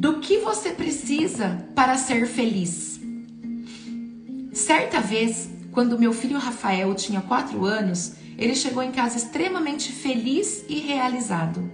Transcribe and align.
Do 0.00 0.14
que 0.14 0.38
você 0.38 0.70
precisa 0.70 1.62
para 1.74 1.94
ser 1.98 2.26
feliz? 2.26 2.98
Certa 4.50 4.98
vez, 4.98 5.50
quando 5.72 5.98
meu 5.98 6.14
filho 6.14 6.38
Rafael 6.38 6.94
tinha 6.94 7.20
4 7.20 7.66
anos, 7.66 8.14
ele 8.38 8.54
chegou 8.54 8.82
em 8.82 8.92
casa 8.92 9.18
extremamente 9.18 9.92
feliz 9.92 10.64
e 10.70 10.78
realizado. 10.78 11.70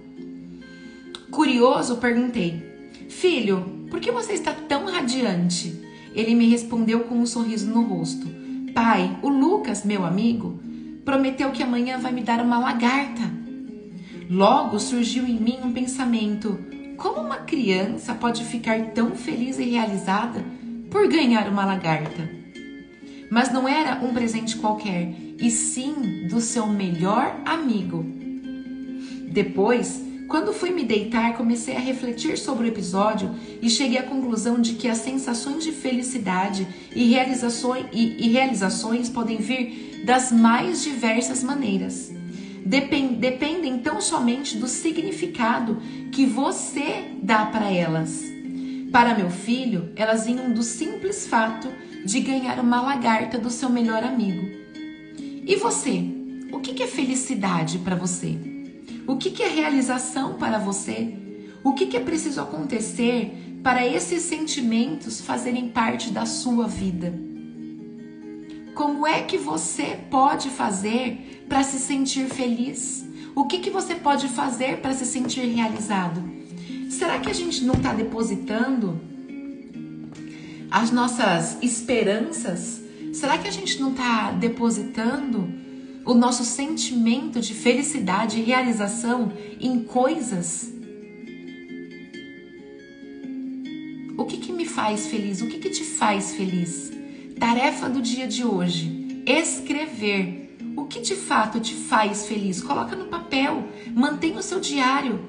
Curioso, 1.31 1.99
perguntei: 1.99 2.61
Filho, 3.07 3.87
por 3.89 4.01
que 4.01 4.11
você 4.11 4.33
está 4.33 4.51
tão 4.51 4.87
radiante? 4.87 5.81
Ele 6.13 6.35
me 6.35 6.49
respondeu 6.49 7.05
com 7.05 7.15
um 7.15 7.25
sorriso 7.25 7.69
no 7.69 7.81
rosto: 7.83 8.27
Pai, 8.73 9.17
o 9.21 9.29
Lucas, 9.29 9.85
meu 9.85 10.03
amigo, 10.03 10.59
prometeu 11.05 11.49
que 11.51 11.63
amanhã 11.63 11.97
vai 11.97 12.11
me 12.11 12.23
dar 12.23 12.41
uma 12.41 12.59
lagarta. 12.59 13.23
Logo 14.29 14.81
surgiu 14.81 15.25
em 15.25 15.39
mim 15.39 15.59
um 15.63 15.71
pensamento: 15.71 16.66
como 16.97 17.21
uma 17.21 17.37
criança 17.37 18.15
pode 18.15 18.43
ficar 18.43 18.87
tão 18.87 19.15
feliz 19.15 19.59
e 19.59 19.63
realizada 19.63 20.43
por 20.89 21.07
ganhar 21.07 21.47
uma 21.47 21.63
lagarta? 21.63 22.29
Mas 23.29 23.51
não 23.51 23.67
era 23.67 24.03
um 24.03 24.13
presente 24.13 24.57
qualquer, 24.57 25.13
e 25.39 25.51
sim 25.51 26.27
do 26.27 26.41
seu 26.41 26.65
melhor 26.65 27.39
amigo. 27.45 28.03
Depois, 29.29 30.01
quando 30.27 30.51
fui 30.51 30.71
me 30.71 30.83
deitar, 30.83 31.37
comecei 31.37 31.75
a 31.75 31.79
refletir 31.79 32.37
sobre 32.37 32.65
o 32.65 32.67
episódio 32.67 33.29
e 33.61 33.69
cheguei 33.69 33.99
à 33.99 34.03
conclusão 34.03 34.59
de 34.59 34.73
que 34.73 34.87
as 34.87 34.97
sensações 34.97 35.63
de 35.63 35.71
felicidade 35.71 36.67
e 36.95 37.11
realizações, 37.11 37.85
e, 37.93 38.25
e 38.25 38.29
realizações 38.29 39.07
podem 39.07 39.37
vir 39.37 40.03
das 40.05 40.31
mais 40.31 40.83
diversas 40.83 41.43
maneiras 41.43 42.16
dependem 42.67 43.79
tão 43.79 44.01
somente 44.01 44.57
do 44.57 44.67
significado 44.67 45.81
que 46.11 46.25
você 46.25 47.11
dá 47.21 47.45
para 47.45 47.71
elas. 47.71 48.23
Para 48.91 49.15
meu 49.15 49.29
filho, 49.29 49.91
elas 49.95 50.25
vinham 50.25 50.51
do 50.51 50.63
simples 50.63 51.27
fato 51.27 51.69
de 52.03 52.19
ganhar 52.19 52.59
uma 52.59 52.81
lagarta 52.81 53.37
do 53.37 53.49
seu 53.49 53.69
melhor 53.69 54.03
amigo. 54.03 54.45
E 55.45 55.55
você? 55.55 56.03
O 56.51 56.59
que 56.59 56.83
é 56.83 56.87
felicidade 56.87 57.79
para 57.79 57.95
você? 57.95 58.37
O 59.05 59.15
que 59.15 59.41
é 59.41 59.47
realização 59.47 60.33
para 60.33 60.57
você? 60.57 61.13
O 61.63 61.73
que 61.73 61.95
é 61.95 61.99
preciso 61.99 62.41
acontecer 62.41 63.59
para 63.63 63.85
esses 63.85 64.23
sentimentos 64.23 65.21
fazerem 65.21 65.69
parte 65.69 66.09
da 66.09 66.25
sua 66.25 66.67
vida? 66.67 67.13
Como 68.73 69.07
é 69.07 69.23
que 69.23 69.37
você 69.37 69.97
pode 70.09 70.49
fazer 70.49 71.36
para 71.47 71.63
se 71.63 71.79
sentir 71.79 72.27
feliz? 72.27 73.05
O 73.35 73.45
que, 73.45 73.59
que 73.59 73.69
você 73.69 73.95
pode 73.95 74.27
fazer 74.27 74.77
para 74.77 74.93
se 74.93 75.05
sentir 75.05 75.45
realizado? 75.45 76.23
Será 76.89 77.19
que 77.19 77.29
a 77.29 77.33
gente 77.33 77.63
não 77.63 77.75
está 77.75 77.93
depositando 77.93 78.99
as 80.71 80.91
nossas 80.91 81.57
esperanças? 81.61 82.81
Será 83.13 83.37
que 83.37 83.47
a 83.47 83.51
gente 83.51 83.79
não 83.79 83.91
está 83.91 84.31
depositando 84.31 85.47
o 86.05 86.13
nosso 86.13 86.43
sentimento 86.43 87.39
de 87.39 87.53
felicidade 87.53 88.39
e 88.39 88.43
realização 88.43 89.31
em 89.59 89.83
coisas? 89.83 90.73
O 94.17 94.25
que, 94.25 94.37
que 94.37 94.51
me 94.51 94.65
faz 94.65 95.07
feliz? 95.07 95.41
O 95.41 95.47
que, 95.47 95.59
que 95.59 95.69
te 95.69 95.83
faz 95.83 96.33
feliz? 96.33 96.91
Tarefa 97.39 97.87
do 97.87 98.01
dia 98.01 98.27
de 98.27 98.43
hoje: 98.43 99.23
escrever 99.25 100.46
o 100.77 100.85
que 100.85 101.01
de 101.01 101.15
fato 101.15 101.59
te 101.59 101.73
faz 101.73 102.27
feliz? 102.27 102.61
Coloca 102.61 102.95
no 102.95 103.05
papel, 103.05 103.67
mantenha 103.95 104.37
o 104.37 104.43
seu 104.43 104.59
diário. 104.59 105.19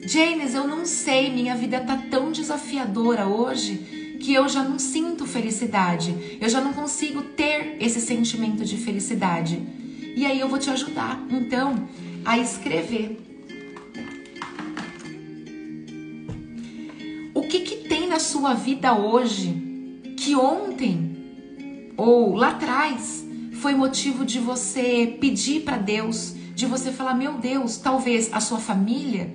James, 0.00 0.54
eu 0.54 0.66
não 0.66 0.86
sei, 0.86 1.30
minha 1.30 1.54
vida 1.54 1.78
tá 1.80 1.98
tão 2.10 2.32
desafiadora 2.32 3.26
hoje 3.26 4.16
que 4.20 4.32
eu 4.32 4.48
já 4.48 4.64
não 4.64 4.78
sinto 4.78 5.26
felicidade. 5.26 6.38
Eu 6.40 6.48
já 6.48 6.62
não 6.62 6.72
consigo 6.72 7.20
ter 7.22 7.76
esse 7.78 8.00
sentimento 8.00 8.64
de 8.64 8.78
felicidade. 8.78 9.60
E 10.16 10.24
aí 10.24 10.40
eu 10.40 10.48
vou 10.48 10.58
te 10.58 10.70
ajudar, 10.70 11.22
então, 11.30 11.86
a 12.24 12.38
escrever. 12.38 13.20
O 17.34 17.42
que 17.42 17.60
que 17.60 17.88
tem 17.88 18.08
na 18.08 18.18
sua 18.18 18.54
vida 18.54 18.94
hoje 18.94 20.00
que 20.16 20.34
ontem 20.34 21.16
ou 21.98 22.34
lá 22.34 22.50
atrás 22.50 23.30
foi 23.62 23.76
motivo 23.76 24.24
de 24.24 24.40
você 24.40 25.16
pedir 25.20 25.60
para 25.60 25.76
Deus, 25.76 26.34
de 26.52 26.66
você 26.66 26.90
falar: 26.90 27.14
meu 27.14 27.34
Deus, 27.34 27.76
talvez 27.76 28.28
a 28.32 28.40
sua 28.40 28.58
família, 28.58 29.34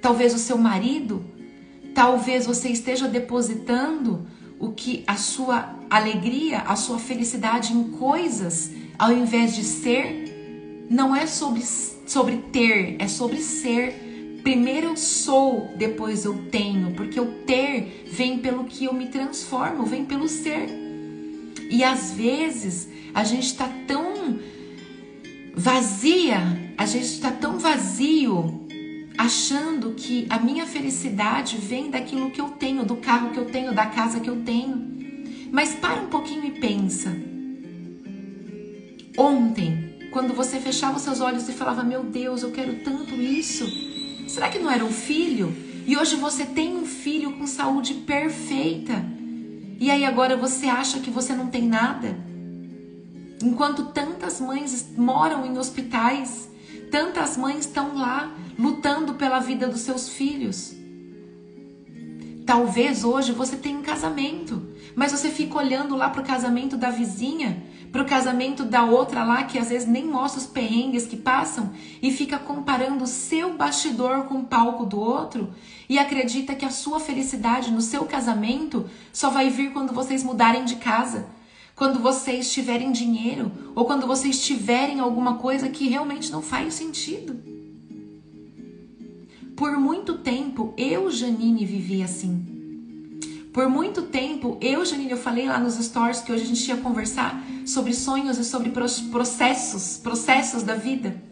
talvez 0.00 0.32
o 0.32 0.38
seu 0.38 0.56
marido, 0.56 1.22
talvez 1.94 2.46
você 2.46 2.70
esteja 2.70 3.06
depositando 3.06 4.26
o 4.58 4.72
que 4.72 5.04
a 5.06 5.16
sua 5.16 5.76
alegria, 5.90 6.60
a 6.60 6.76
sua 6.76 6.98
felicidade 6.98 7.74
em 7.74 7.90
coisas, 7.90 8.70
ao 8.98 9.12
invés 9.12 9.54
de 9.54 9.62
ser, 9.62 10.86
não 10.88 11.14
é 11.14 11.26
sobre, 11.26 11.62
sobre 12.06 12.38
ter, 12.50 12.96
é 12.98 13.06
sobre 13.06 13.36
ser. 13.36 14.40
Primeiro 14.42 14.86
eu 14.86 14.96
sou, 14.96 15.74
depois 15.76 16.24
eu 16.24 16.46
tenho, 16.50 16.94
porque 16.94 17.20
o 17.20 17.44
ter 17.44 18.06
vem 18.10 18.38
pelo 18.38 18.64
que 18.64 18.86
eu 18.86 18.94
me 18.94 19.08
transformo, 19.08 19.84
vem 19.84 20.06
pelo 20.06 20.26
ser. 20.26 20.70
E 21.70 21.84
às 21.84 22.12
vezes 22.12 22.88
a 23.14 23.24
gente 23.24 23.46
está 23.46 23.68
tão 23.86 24.38
vazia, 25.54 26.38
a 26.76 26.86
gente 26.86 27.06
está 27.06 27.30
tão 27.30 27.58
vazio, 27.58 28.66
achando 29.16 29.94
que 29.94 30.26
a 30.30 30.38
minha 30.38 30.66
felicidade 30.66 31.56
vem 31.56 31.90
daquilo 31.90 32.30
que 32.30 32.40
eu 32.40 32.50
tenho, 32.50 32.84
do 32.84 32.96
carro 32.96 33.30
que 33.30 33.38
eu 33.38 33.46
tenho, 33.46 33.74
da 33.74 33.86
casa 33.86 34.20
que 34.20 34.30
eu 34.30 34.42
tenho. 34.42 34.86
Mas 35.50 35.74
para 35.74 36.00
um 36.00 36.06
pouquinho 36.06 36.44
e 36.44 36.52
pensa. 36.52 37.10
Ontem, 39.16 40.08
quando 40.12 40.32
você 40.32 40.60
fechava 40.60 40.96
os 40.96 41.02
seus 41.02 41.20
olhos 41.20 41.48
e 41.48 41.52
falava: 41.52 41.82
Meu 41.82 42.04
Deus, 42.04 42.42
eu 42.42 42.52
quero 42.52 42.76
tanto 42.84 43.14
isso. 43.14 43.66
Será 44.28 44.48
que 44.48 44.58
não 44.58 44.70
era 44.70 44.84
um 44.84 44.92
filho? 44.92 45.52
E 45.86 45.96
hoje 45.96 46.16
você 46.16 46.44
tem 46.44 46.76
um 46.76 46.86
filho 46.86 47.32
com 47.32 47.46
saúde 47.46 47.94
perfeita. 47.94 49.04
E 49.80 49.90
aí 49.90 50.04
agora 50.04 50.36
você 50.36 50.66
acha 50.66 51.00
que 51.00 51.10
você 51.10 51.34
não 51.34 51.46
tem 51.46 51.66
nada? 51.66 52.16
Enquanto 53.42 53.86
tantas 53.86 54.40
mães 54.40 54.88
moram 54.96 55.46
em 55.46 55.56
hospitais, 55.56 56.48
tantas 56.90 57.36
mães 57.36 57.60
estão 57.60 57.96
lá 57.96 58.32
lutando 58.58 59.14
pela 59.14 59.38
vida 59.38 59.68
dos 59.68 59.82
seus 59.82 60.08
filhos. 60.08 60.74
Talvez 62.44 63.04
hoje 63.04 63.30
você 63.30 63.56
tenha 63.56 63.78
um 63.78 63.82
casamento, 63.82 64.66
mas 64.96 65.12
você 65.12 65.28
fica 65.28 65.58
olhando 65.58 65.94
lá 65.94 66.08
para 66.08 66.22
o 66.22 66.26
casamento 66.26 66.76
da 66.76 66.90
vizinha, 66.90 67.62
para 67.92 68.02
o 68.02 68.06
casamento 68.06 68.64
da 68.64 68.84
outra 68.84 69.22
lá, 69.22 69.44
que 69.44 69.58
às 69.58 69.68
vezes 69.68 69.86
nem 69.86 70.04
mostra 70.04 70.40
os 70.40 70.46
perrengues 70.46 71.06
que 71.06 71.16
passam, 71.16 71.70
e 72.02 72.10
fica 72.10 72.38
comparando 72.38 73.04
o 73.04 73.06
seu 73.06 73.54
bastidor 73.56 74.24
com 74.24 74.40
o 74.40 74.44
palco 74.44 74.84
do 74.84 74.98
outro, 74.98 75.52
e 75.88 75.98
acredita 75.98 76.54
que 76.54 76.64
a 76.64 76.70
sua 76.70 76.98
felicidade 76.98 77.70
no 77.70 77.82
seu 77.82 78.04
casamento 78.06 78.88
só 79.12 79.30
vai 79.30 79.48
vir 79.50 79.72
quando 79.72 79.92
vocês 79.92 80.24
mudarem 80.24 80.64
de 80.64 80.76
casa 80.76 81.37
quando 81.78 82.00
vocês 82.00 82.52
tiverem 82.52 82.90
dinheiro 82.90 83.52
ou 83.72 83.84
quando 83.84 84.04
vocês 84.04 84.44
tiverem 84.44 84.98
alguma 84.98 85.34
coisa 85.34 85.68
que 85.68 85.88
realmente 85.88 86.32
não 86.32 86.42
faz 86.42 86.74
sentido. 86.74 87.36
Por 89.56 89.78
muito 89.78 90.18
tempo, 90.18 90.74
eu, 90.76 91.08
Janine, 91.08 91.64
vivi 91.64 92.02
assim. 92.02 92.44
Por 93.52 93.68
muito 93.68 94.02
tempo, 94.02 94.58
eu, 94.60 94.84
Janine, 94.84 95.12
eu 95.12 95.16
falei 95.16 95.46
lá 95.46 95.60
nos 95.60 95.74
stories 95.74 96.20
que 96.20 96.32
hoje 96.32 96.42
a 96.42 96.46
gente 96.46 96.66
ia 96.68 96.76
conversar 96.78 97.44
sobre 97.64 97.94
sonhos 97.94 98.38
e 98.38 98.44
sobre 98.44 98.70
processos, 98.70 99.98
processos 99.98 100.64
da 100.64 100.74
vida. 100.74 101.22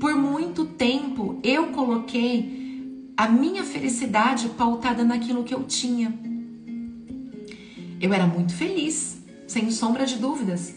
Por 0.00 0.16
muito 0.16 0.64
tempo, 0.64 1.38
eu 1.44 1.68
coloquei 1.68 3.12
a 3.16 3.28
minha 3.28 3.62
felicidade 3.62 4.48
pautada 4.48 5.04
naquilo 5.04 5.44
que 5.44 5.54
eu 5.54 5.62
tinha. 5.62 6.12
Eu 8.00 8.12
era 8.12 8.26
muito 8.26 8.54
feliz, 8.54 9.19
sem 9.50 9.68
sombra 9.72 10.06
de 10.06 10.16
dúvidas. 10.16 10.76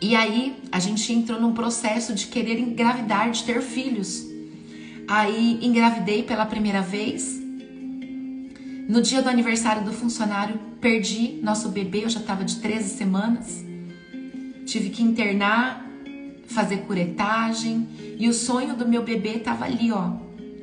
E 0.00 0.14
aí 0.14 0.56
a 0.70 0.78
gente 0.78 1.12
entrou 1.12 1.40
num 1.40 1.52
processo 1.52 2.14
de 2.14 2.28
querer 2.28 2.56
engravidar, 2.60 3.28
de 3.32 3.42
ter 3.42 3.60
filhos. 3.60 4.24
Aí 5.08 5.58
engravidei 5.60 6.22
pela 6.22 6.46
primeira 6.46 6.80
vez. 6.80 7.40
No 8.88 9.02
dia 9.02 9.20
do 9.20 9.28
aniversário 9.28 9.84
do 9.84 9.92
funcionário, 9.92 10.60
perdi 10.80 11.40
nosso 11.42 11.68
bebê, 11.68 12.04
eu 12.04 12.08
já 12.08 12.20
estava 12.20 12.44
de 12.44 12.60
13 12.60 12.96
semanas. 12.96 13.64
Tive 14.64 14.90
que 14.90 15.02
internar, 15.02 15.84
fazer 16.46 16.82
curetagem 16.82 17.88
e 18.16 18.28
o 18.28 18.32
sonho 18.32 18.76
do 18.76 18.86
meu 18.86 19.02
bebê 19.02 19.38
estava 19.38 19.64
ali, 19.64 19.90
ó, 19.90 20.12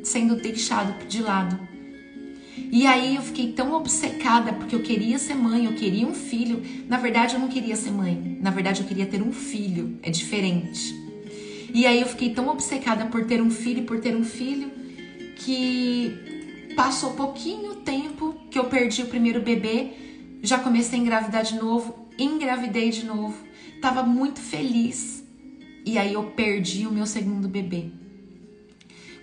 sendo 0.03 0.37
deixado 0.37 1.05
de 1.05 1.21
lado. 1.21 1.67
E 2.71 2.85
aí 2.85 3.15
eu 3.15 3.21
fiquei 3.21 3.51
tão 3.53 3.73
obcecada 3.73 4.53
porque 4.53 4.75
eu 4.75 4.81
queria 4.81 5.17
ser 5.17 5.35
mãe, 5.35 5.65
eu 5.65 5.73
queria 5.73 6.05
um 6.05 6.13
filho. 6.13 6.61
Na 6.87 6.97
verdade, 6.97 7.35
eu 7.35 7.39
não 7.39 7.47
queria 7.47 7.75
ser 7.75 7.91
mãe. 7.91 8.37
Na 8.41 8.51
verdade, 8.51 8.81
eu 8.81 8.87
queria 8.87 9.05
ter 9.05 9.21
um 9.21 9.31
filho. 9.31 9.97
É 10.01 10.09
diferente. 10.09 10.95
E 11.73 11.85
aí 11.85 12.01
eu 12.01 12.07
fiquei 12.07 12.31
tão 12.33 12.47
obcecada 12.49 13.05
por 13.05 13.25
ter 13.25 13.41
um 13.41 13.49
filho, 13.49 13.83
por 13.83 13.99
ter 13.99 14.15
um 14.15 14.23
filho, 14.23 14.71
que 15.35 16.73
passou 16.75 17.13
pouquinho 17.13 17.75
tempo 17.75 18.35
que 18.49 18.57
eu 18.57 18.65
perdi 18.65 19.01
o 19.01 19.07
primeiro 19.07 19.41
bebê, 19.41 19.91
já 20.41 20.59
comecei 20.59 20.99
a 20.99 21.01
engravidar 21.01 21.43
de 21.43 21.55
novo, 21.55 22.07
engravidei 22.17 22.89
de 22.89 23.05
novo, 23.05 23.35
tava 23.81 24.03
muito 24.03 24.39
feliz. 24.39 25.23
E 25.85 25.97
aí 25.97 26.13
eu 26.13 26.23
perdi 26.31 26.85
o 26.85 26.91
meu 26.91 27.05
segundo 27.05 27.47
bebê. 27.47 27.91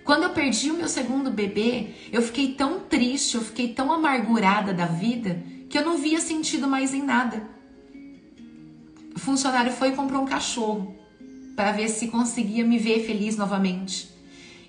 Quando 0.05 0.21
eu 0.21 0.29
perdi 0.29 0.69
o 0.69 0.77
meu 0.77 0.87
segundo 0.87 1.31
bebê, 1.31 1.87
eu 2.11 2.21
fiquei 2.21 2.53
tão 2.53 2.79
triste, 2.81 3.35
eu 3.35 3.41
fiquei 3.41 3.73
tão 3.73 3.91
amargurada 3.91 4.71
da 4.71 4.85
vida 4.85 5.43
que 5.67 5.75
eu 5.75 5.83
não 5.83 5.97
via 5.97 6.21
sentido 6.21 6.67
mais 6.67 6.93
em 6.93 7.01
nada. 7.01 7.49
O 9.15 9.19
funcionário 9.19 9.71
foi 9.71 9.89
e 9.89 9.95
comprou 9.95 10.21
um 10.21 10.27
cachorro 10.27 10.95
para 11.55 11.71
ver 11.71 11.89
se 11.89 12.07
conseguia 12.09 12.63
me 12.63 12.77
ver 12.77 13.03
feliz 13.03 13.35
novamente. 13.35 14.07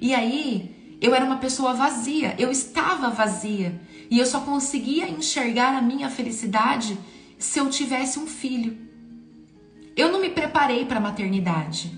E 0.01 0.15
aí, 0.15 0.97
eu 1.03 1.15
era 1.15 1.25
uma 1.25 1.37
pessoa 1.37 1.75
vazia, 1.75 2.35
eu 2.39 2.51
estava 2.51 3.11
vazia, 3.11 3.79
e 4.11 4.19
eu 4.19 4.25
só 4.25 4.41
conseguia 4.41 5.07
enxergar 5.07 5.77
a 5.77 5.83
minha 5.83 6.09
felicidade 6.09 6.97
se 7.39 7.59
eu 7.59 7.69
tivesse 7.69 8.19
um 8.19 8.27
filho. 8.27 8.79
Eu 9.95 10.11
não 10.11 10.21
me 10.21 10.31
preparei 10.31 10.87
para 10.87 10.97
a 10.97 11.01
maternidade. 11.01 11.93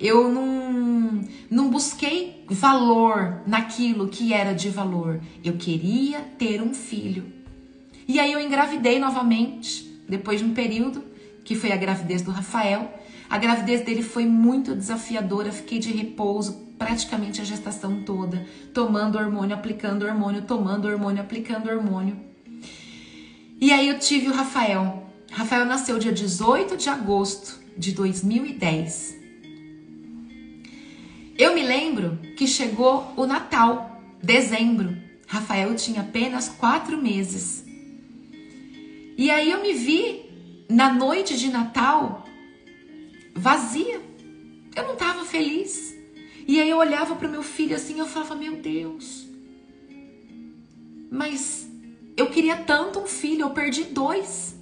Eu 0.00 0.28
não, 0.28 0.91
não 1.50 1.70
busquei 1.70 2.44
valor 2.48 3.42
naquilo 3.46 4.08
que 4.08 4.32
era 4.32 4.52
de 4.52 4.68
valor. 4.68 5.20
Eu 5.44 5.54
queria 5.54 6.20
ter 6.38 6.62
um 6.62 6.74
filho. 6.74 7.24
E 8.06 8.18
aí 8.18 8.32
eu 8.32 8.40
engravidei 8.40 8.98
novamente, 8.98 9.84
depois 10.08 10.40
de 10.40 10.46
um 10.46 10.54
período, 10.54 11.04
que 11.44 11.54
foi 11.54 11.72
a 11.72 11.76
gravidez 11.76 12.22
do 12.22 12.30
Rafael. 12.30 12.92
A 13.28 13.38
gravidez 13.38 13.82
dele 13.82 14.02
foi 14.02 14.26
muito 14.26 14.74
desafiadora, 14.74 15.50
fiquei 15.50 15.78
de 15.78 15.92
repouso 15.92 16.72
praticamente 16.78 17.40
a 17.40 17.44
gestação 17.44 18.02
toda, 18.02 18.44
tomando 18.74 19.16
hormônio, 19.16 19.54
aplicando 19.54 20.04
hormônio, 20.04 20.42
tomando 20.42 20.88
hormônio, 20.88 21.22
aplicando 21.22 21.70
hormônio. 21.70 22.16
E 23.60 23.72
aí 23.72 23.88
eu 23.88 23.98
tive 23.98 24.28
o 24.28 24.32
Rafael. 24.32 25.08
Rafael 25.30 25.64
nasceu 25.64 25.98
dia 25.98 26.12
18 26.12 26.76
de 26.76 26.88
agosto 26.88 27.60
de 27.78 27.92
2010. 27.92 29.21
Eu 31.42 31.56
me 31.56 31.64
lembro 31.64 32.20
que 32.36 32.46
chegou 32.46 33.12
o 33.16 33.26
Natal, 33.26 34.00
dezembro. 34.22 34.96
Rafael 35.26 35.74
tinha 35.74 36.02
apenas 36.02 36.48
quatro 36.48 36.96
meses. 36.96 37.64
E 39.18 39.28
aí 39.28 39.50
eu 39.50 39.60
me 39.60 39.72
vi 39.72 40.22
na 40.70 40.94
noite 40.94 41.36
de 41.36 41.48
Natal 41.48 42.24
vazia. 43.34 44.00
Eu 44.76 44.84
não 44.84 44.92
estava 44.92 45.24
feliz. 45.24 45.92
E 46.46 46.60
aí 46.60 46.70
eu 46.70 46.78
olhava 46.78 47.16
para 47.16 47.26
o 47.26 47.30
meu 47.32 47.42
filho 47.42 47.74
assim, 47.74 47.98
eu 47.98 48.06
falava: 48.06 48.36
"Meu 48.36 48.58
Deus". 48.58 49.26
Mas 51.10 51.68
eu 52.16 52.30
queria 52.30 52.58
tanto 52.58 53.00
um 53.00 53.08
filho, 53.08 53.46
eu 53.46 53.50
perdi 53.50 53.82
dois 53.82 54.54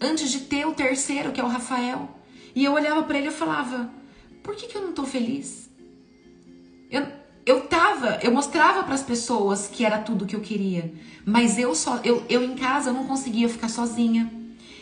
antes 0.00 0.30
de 0.30 0.40
ter 0.40 0.66
o 0.66 0.72
terceiro, 0.72 1.32
que 1.32 1.40
é 1.42 1.44
o 1.44 1.48
Rafael. 1.48 2.08
E 2.54 2.64
eu 2.64 2.72
olhava 2.72 3.02
para 3.02 3.18
ele 3.18 3.28
e 3.28 3.42
falava: 3.44 3.92
"Por 4.42 4.56
que, 4.56 4.68
que 4.68 4.74
eu 4.78 4.80
não 4.80 4.94
estou 4.96 5.04
feliz?" 5.04 5.67
Eu, 6.90 7.06
eu 7.44 7.60
tava, 7.62 8.18
eu 8.22 8.32
mostrava 8.32 8.82
para 8.82 8.94
as 8.94 9.02
pessoas 9.02 9.68
que 9.68 9.84
era 9.84 9.98
tudo 9.98 10.26
que 10.26 10.34
eu 10.34 10.40
queria, 10.40 10.92
mas 11.24 11.58
eu 11.58 11.74
só, 11.74 12.00
eu, 12.02 12.22
eu 12.28 12.42
em 12.42 12.54
casa 12.54 12.90
eu 12.90 12.94
não 12.94 13.04
conseguia 13.04 13.48
ficar 13.48 13.68
sozinha. 13.68 14.32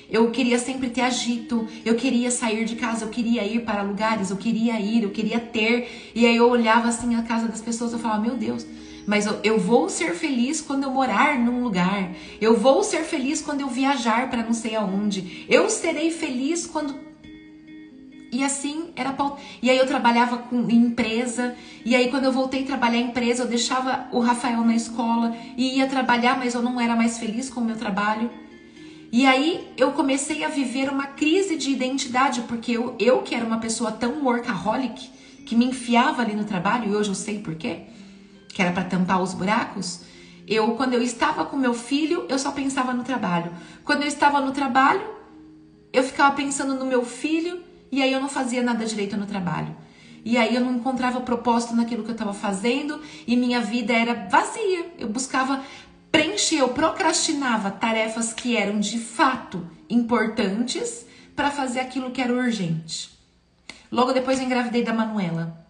Eu 0.08 0.30
queria 0.30 0.56
sempre 0.56 0.88
ter 0.88 1.00
agito, 1.00 1.66
eu 1.84 1.96
queria 1.96 2.30
sair 2.30 2.64
de 2.64 2.76
casa, 2.76 3.04
eu 3.04 3.08
queria 3.08 3.44
ir 3.44 3.64
para 3.64 3.82
lugares, 3.82 4.30
eu 4.30 4.36
queria 4.36 4.78
ir, 4.78 5.02
eu 5.02 5.10
queria 5.10 5.40
ter. 5.40 6.12
E 6.14 6.24
aí 6.24 6.36
eu 6.36 6.48
olhava 6.48 6.88
assim 6.88 7.16
a 7.16 7.22
casa 7.22 7.48
das 7.48 7.60
pessoas, 7.60 7.92
eu 7.92 7.98
falava, 7.98 8.22
meu 8.22 8.36
Deus, 8.36 8.64
mas 9.04 9.26
eu, 9.26 9.40
eu 9.42 9.58
vou 9.58 9.88
ser 9.88 10.14
feliz 10.14 10.60
quando 10.60 10.84
eu 10.84 10.90
morar 10.90 11.36
num 11.38 11.62
lugar. 11.62 12.12
Eu 12.40 12.56
vou 12.56 12.84
ser 12.84 13.02
feliz 13.02 13.42
quando 13.42 13.62
eu 13.62 13.68
viajar 13.68 14.30
para 14.30 14.44
não 14.44 14.52
sei 14.52 14.76
aonde. 14.76 15.44
Eu 15.48 15.68
serei 15.68 16.12
feliz 16.12 16.66
quando 16.66 16.94
e 18.30 18.44
assim 18.44 18.90
era. 18.96 19.14
E 19.62 19.70
aí 19.70 19.78
eu 19.78 19.86
trabalhava 19.86 20.38
com 20.38 20.68
em 20.68 20.86
empresa. 20.86 21.54
E 21.84 21.94
aí 21.94 22.10
quando 22.10 22.24
eu 22.24 22.32
voltei 22.32 22.62
a 22.62 22.66
trabalhar 22.66 22.98
em 22.98 23.08
empresa, 23.08 23.44
eu 23.44 23.48
deixava 23.48 24.08
o 24.12 24.20
Rafael 24.20 24.62
na 24.62 24.74
escola 24.74 25.36
e 25.56 25.78
ia 25.78 25.86
trabalhar, 25.86 26.38
mas 26.38 26.54
eu 26.54 26.62
não 26.62 26.80
era 26.80 26.96
mais 26.96 27.18
feliz 27.18 27.48
com 27.48 27.60
o 27.60 27.64
meu 27.64 27.76
trabalho. 27.76 28.30
E 29.12 29.24
aí 29.24 29.72
eu 29.76 29.92
comecei 29.92 30.44
a 30.44 30.48
viver 30.48 30.90
uma 30.90 31.06
crise 31.06 31.56
de 31.56 31.70
identidade, 31.70 32.42
porque 32.42 32.72
eu, 32.72 32.96
eu 32.98 33.22
que 33.22 33.34
era 33.34 33.44
uma 33.44 33.58
pessoa 33.58 33.92
tão 33.92 34.24
workaholic, 34.24 35.10
que 35.46 35.54
me 35.54 35.66
enfiava 35.66 36.22
ali 36.22 36.34
no 36.34 36.44
trabalho, 36.44 36.90
e 36.90 36.96
hoje 36.96 37.10
eu 37.10 37.14
sei 37.14 37.38
por 37.38 37.54
quê, 37.54 37.82
que 38.48 38.60
era 38.60 38.72
para 38.72 38.84
tampar 38.84 39.22
os 39.22 39.32
buracos. 39.32 40.00
Eu, 40.46 40.72
quando 40.72 40.94
eu 40.94 41.02
estava 41.02 41.44
com 41.44 41.56
meu 41.56 41.72
filho, 41.72 42.26
eu 42.28 42.38
só 42.38 42.50
pensava 42.50 42.92
no 42.92 43.04
trabalho. 43.04 43.52
Quando 43.84 44.02
eu 44.02 44.08
estava 44.08 44.40
no 44.40 44.52
trabalho, 44.52 45.02
eu 45.92 46.02
ficava 46.02 46.34
pensando 46.34 46.74
no 46.74 46.84
meu 46.84 47.04
filho 47.04 47.65
e 47.90 48.02
aí 48.02 48.12
eu 48.12 48.20
não 48.20 48.28
fazia 48.28 48.62
nada 48.62 48.84
direito 48.84 49.16
no 49.16 49.26
trabalho. 49.26 49.74
E 50.24 50.36
aí 50.36 50.56
eu 50.56 50.60
não 50.60 50.74
encontrava 50.74 51.20
propósito 51.20 51.76
naquilo 51.76 52.02
que 52.02 52.10
eu 52.10 52.14
estava 52.14 52.34
fazendo 52.34 53.00
e 53.26 53.36
minha 53.36 53.60
vida 53.60 53.92
era 53.92 54.26
vazia. 54.28 54.92
Eu 54.98 55.08
buscava 55.08 55.62
preencher, 56.10 56.58
eu 56.58 56.70
procrastinava 56.70 57.70
tarefas 57.70 58.32
que 58.32 58.56
eram 58.56 58.80
de 58.80 58.98
fato 58.98 59.64
importantes 59.88 61.06
para 61.36 61.50
fazer 61.50 61.78
aquilo 61.78 62.10
que 62.10 62.20
era 62.20 62.32
urgente. 62.32 63.16
Logo 63.90 64.12
depois 64.12 64.40
eu 64.40 64.46
engravidei 64.46 64.82
da 64.82 64.92
Manuela. 64.92 65.64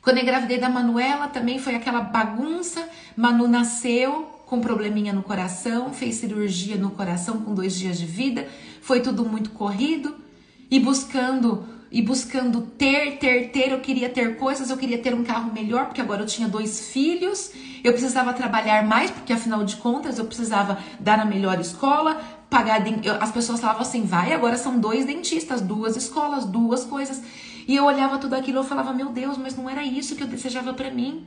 Quando 0.00 0.18
eu 0.18 0.22
engravidei 0.22 0.58
da 0.58 0.68
Manuela, 0.68 1.26
também 1.28 1.58
foi 1.58 1.74
aquela 1.74 2.02
bagunça. 2.02 2.88
Manu 3.16 3.48
nasceu 3.48 4.30
com 4.46 4.60
probleminha 4.60 5.12
no 5.12 5.22
coração, 5.22 5.92
fez 5.92 6.16
cirurgia 6.16 6.76
no 6.76 6.90
coração 6.90 7.40
com 7.40 7.52
dois 7.52 7.74
dias 7.74 7.98
de 7.98 8.06
vida. 8.06 8.46
Foi 8.80 9.00
tudo 9.00 9.24
muito 9.24 9.50
corrido 9.50 10.22
e 10.70 10.80
buscando 10.80 11.66
e 11.94 12.02
buscando 12.02 12.60
ter, 12.62 13.18
ter, 13.18 13.50
ter. 13.50 13.70
Eu 13.70 13.78
queria 13.78 14.08
ter 14.08 14.36
coisas, 14.36 14.68
eu 14.68 14.76
queria 14.76 14.98
ter 14.98 15.14
um 15.14 15.22
carro 15.22 15.52
melhor, 15.52 15.86
porque 15.86 16.00
agora 16.00 16.22
eu 16.22 16.26
tinha 16.26 16.48
dois 16.48 16.88
filhos. 16.88 17.52
Eu 17.84 17.92
precisava 17.92 18.32
trabalhar 18.32 18.84
mais, 18.84 19.12
porque 19.12 19.32
afinal 19.32 19.62
de 19.62 19.76
contas 19.76 20.18
eu 20.18 20.24
precisava 20.24 20.76
dar 20.98 21.16
na 21.16 21.24
melhor 21.24 21.60
escola, 21.60 22.20
pagar. 22.50 22.82
As 23.20 23.30
pessoas 23.30 23.60
falavam 23.60 23.82
assim: 23.82 24.02
vai, 24.02 24.32
agora 24.32 24.56
são 24.56 24.76
dois 24.76 25.06
dentistas, 25.06 25.60
duas 25.60 25.96
escolas, 25.96 26.44
duas 26.44 26.84
coisas. 26.84 27.22
E 27.68 27.76
eu 27.76 27.84
olhava 27.84 28.18
tudo 28.18 28.34
aquilo 28.34 28.60
e 28.62 28.66
falava: 28.66 28.92
meu 28.92 29.10
Deus, 29.10 29.38
mas 29.38 29.56
não 29.56 29.70
era 29.70 29.84
isso 29.84 30.16
que 30.16 30.22
eu 30.24 30.26
desejava 30.26 30.74
para 30.74 30.90
mim. 30.90 31.24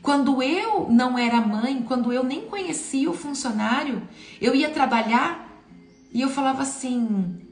Quando 0.00 0.42
eu 0.42 0.88
não 0.88 1.18
era 1.18 1.38
mãe, 1.38 1.82
quando 1.86 2.10
eu 2.10 2.24
nem 2.24 2.46
conhecia 2.46 3.10
o 3.10 3.14
funcionário, 3.14 4.02
eu 4.40 4.54
ia 4.54 4.70
trabalhar 4.70 5.62
e 6.10 6.22
eu 6.22 6.30
falava 6.30 6.62
assim: 6.62 7.47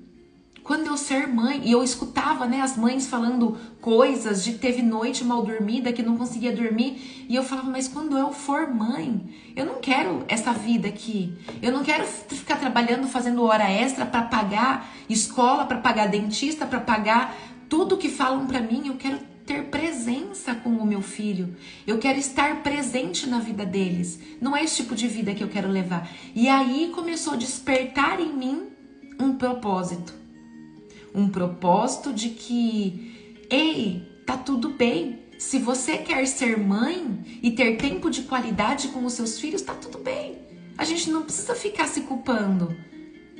quando 0.66 0.88
eu 0.88 0.96
ser 0.96 1.28
mãe, 1.28 1.62
e 1.64 1.70
eu 1.70 1.84
escutava, 1.84 2.44
né, 2.44 2.60
as 2.60 2.76
mães 2.76 3.06
falando 3.06 3.56
coisas 3.80 4.42
de 4.42 4.54
teve 4.54 4.82
noite 4.82 5.24
mal 5.24 5.44
dormida, 5.44 5.92
que 5.92 6.02
não 6.02 6.16
conseguia 6.16 6.50
dormir, 6.52 7.24
e 7.28 7.36
eu 7.36 7.44
falava, 7.44 7.70
mas 7.70 7.86
quando 7.86 8.18
eu 8.18 8.32
for 8.32 8.68
mãe, 8.68 9.32
eu 9.54 9.64
não 9.64 9.76
quero 9.76 10.24
essa 10.26 10.52
vida 10.52 10.88
aqui. 10.88 11.32
Eu 11.62 11.70
não 11.70 11.84
quero 11.84 12.04
ficar 12.04 12.56
trabalhando, 12.56 13.06
fazendo 13.06 13.44
hora 13.44 13.70
extra 13.70 14.04
para 14.04 14.22
pagar 14.22 14.92
escola, 15.08 15.64
para 15.66 15.78
pagar 15.78 16.08
dentista, 16.08 16.66
para 16.66 16.80
pagar 16.80 17.36
tudo 17.68 17.96
que 17.96 18.08
falam 18.08 18.44
para 18.48 18.60
mim. 18.60 18.88
Eu 18.88 18.96
quero 18.96 19.20
ter 19.46 19.66
presença 19.66 20.52
com 20.52 20.70
o 20.70 20.84
meu 20.84 21.00
filho. 21.00 21.54
Eu 21.86 21.98
quero 21.98 22.18
estar 22.18 22.64
presente 22.64 23.28
na 23.28 23.38
vida 23.38 23.64
deles. 23.64 24.18
Não 24.40 24.56
é 24.56 24.64
esse 24.64 24.78
tipo 24.82 24.96
de 24.96 25.06
vida 25.06 25.32
que 25.32 25.44
eu 25.44 25.48
quero 25.48 25.68
levar. 25.68 26.10
E 26.34 26.48
aí 26.48 26.90
começou 26.92 27.34
a 27.34 27.36
despertar 27.36 28.18
em 28.18 28.32
mim 28.32 28.64
um 29.20 29.34
propósito 29.34 30.25
um 31.16 31.28
propósito 31.30 32.12
de 32.12 32.28
que, 32.28 33.46
ei, 33.50 34.22
tá 34.26 34.36
tudo 34.36 34.68
bem. 34.68 35.20
Se 35.38 35.58
você 35.58 35.96
quer 35.98 36.26
ser 36.26 36.58
mãe 36.58 37.40
e 37.42 37.50
ter 37.50 37.76
tempo 37.78 38.10
de 38.10 38.22
qualidade 38.22 38.88
com 38.88 39.04
os 39.04 39.14
seus 39.14 39.40
filhos, 39.40 39.62
tá 39.62 39.72
tudo 39.74 39.98
bem. 39.98 40.38
A 40.76 40.84
gente 40.84 41.10
não 41.10 41.22
precisa 41.22 41.54
ficar 41.54 41.88
se 41.88 42.02
culpando. 42.02 42.76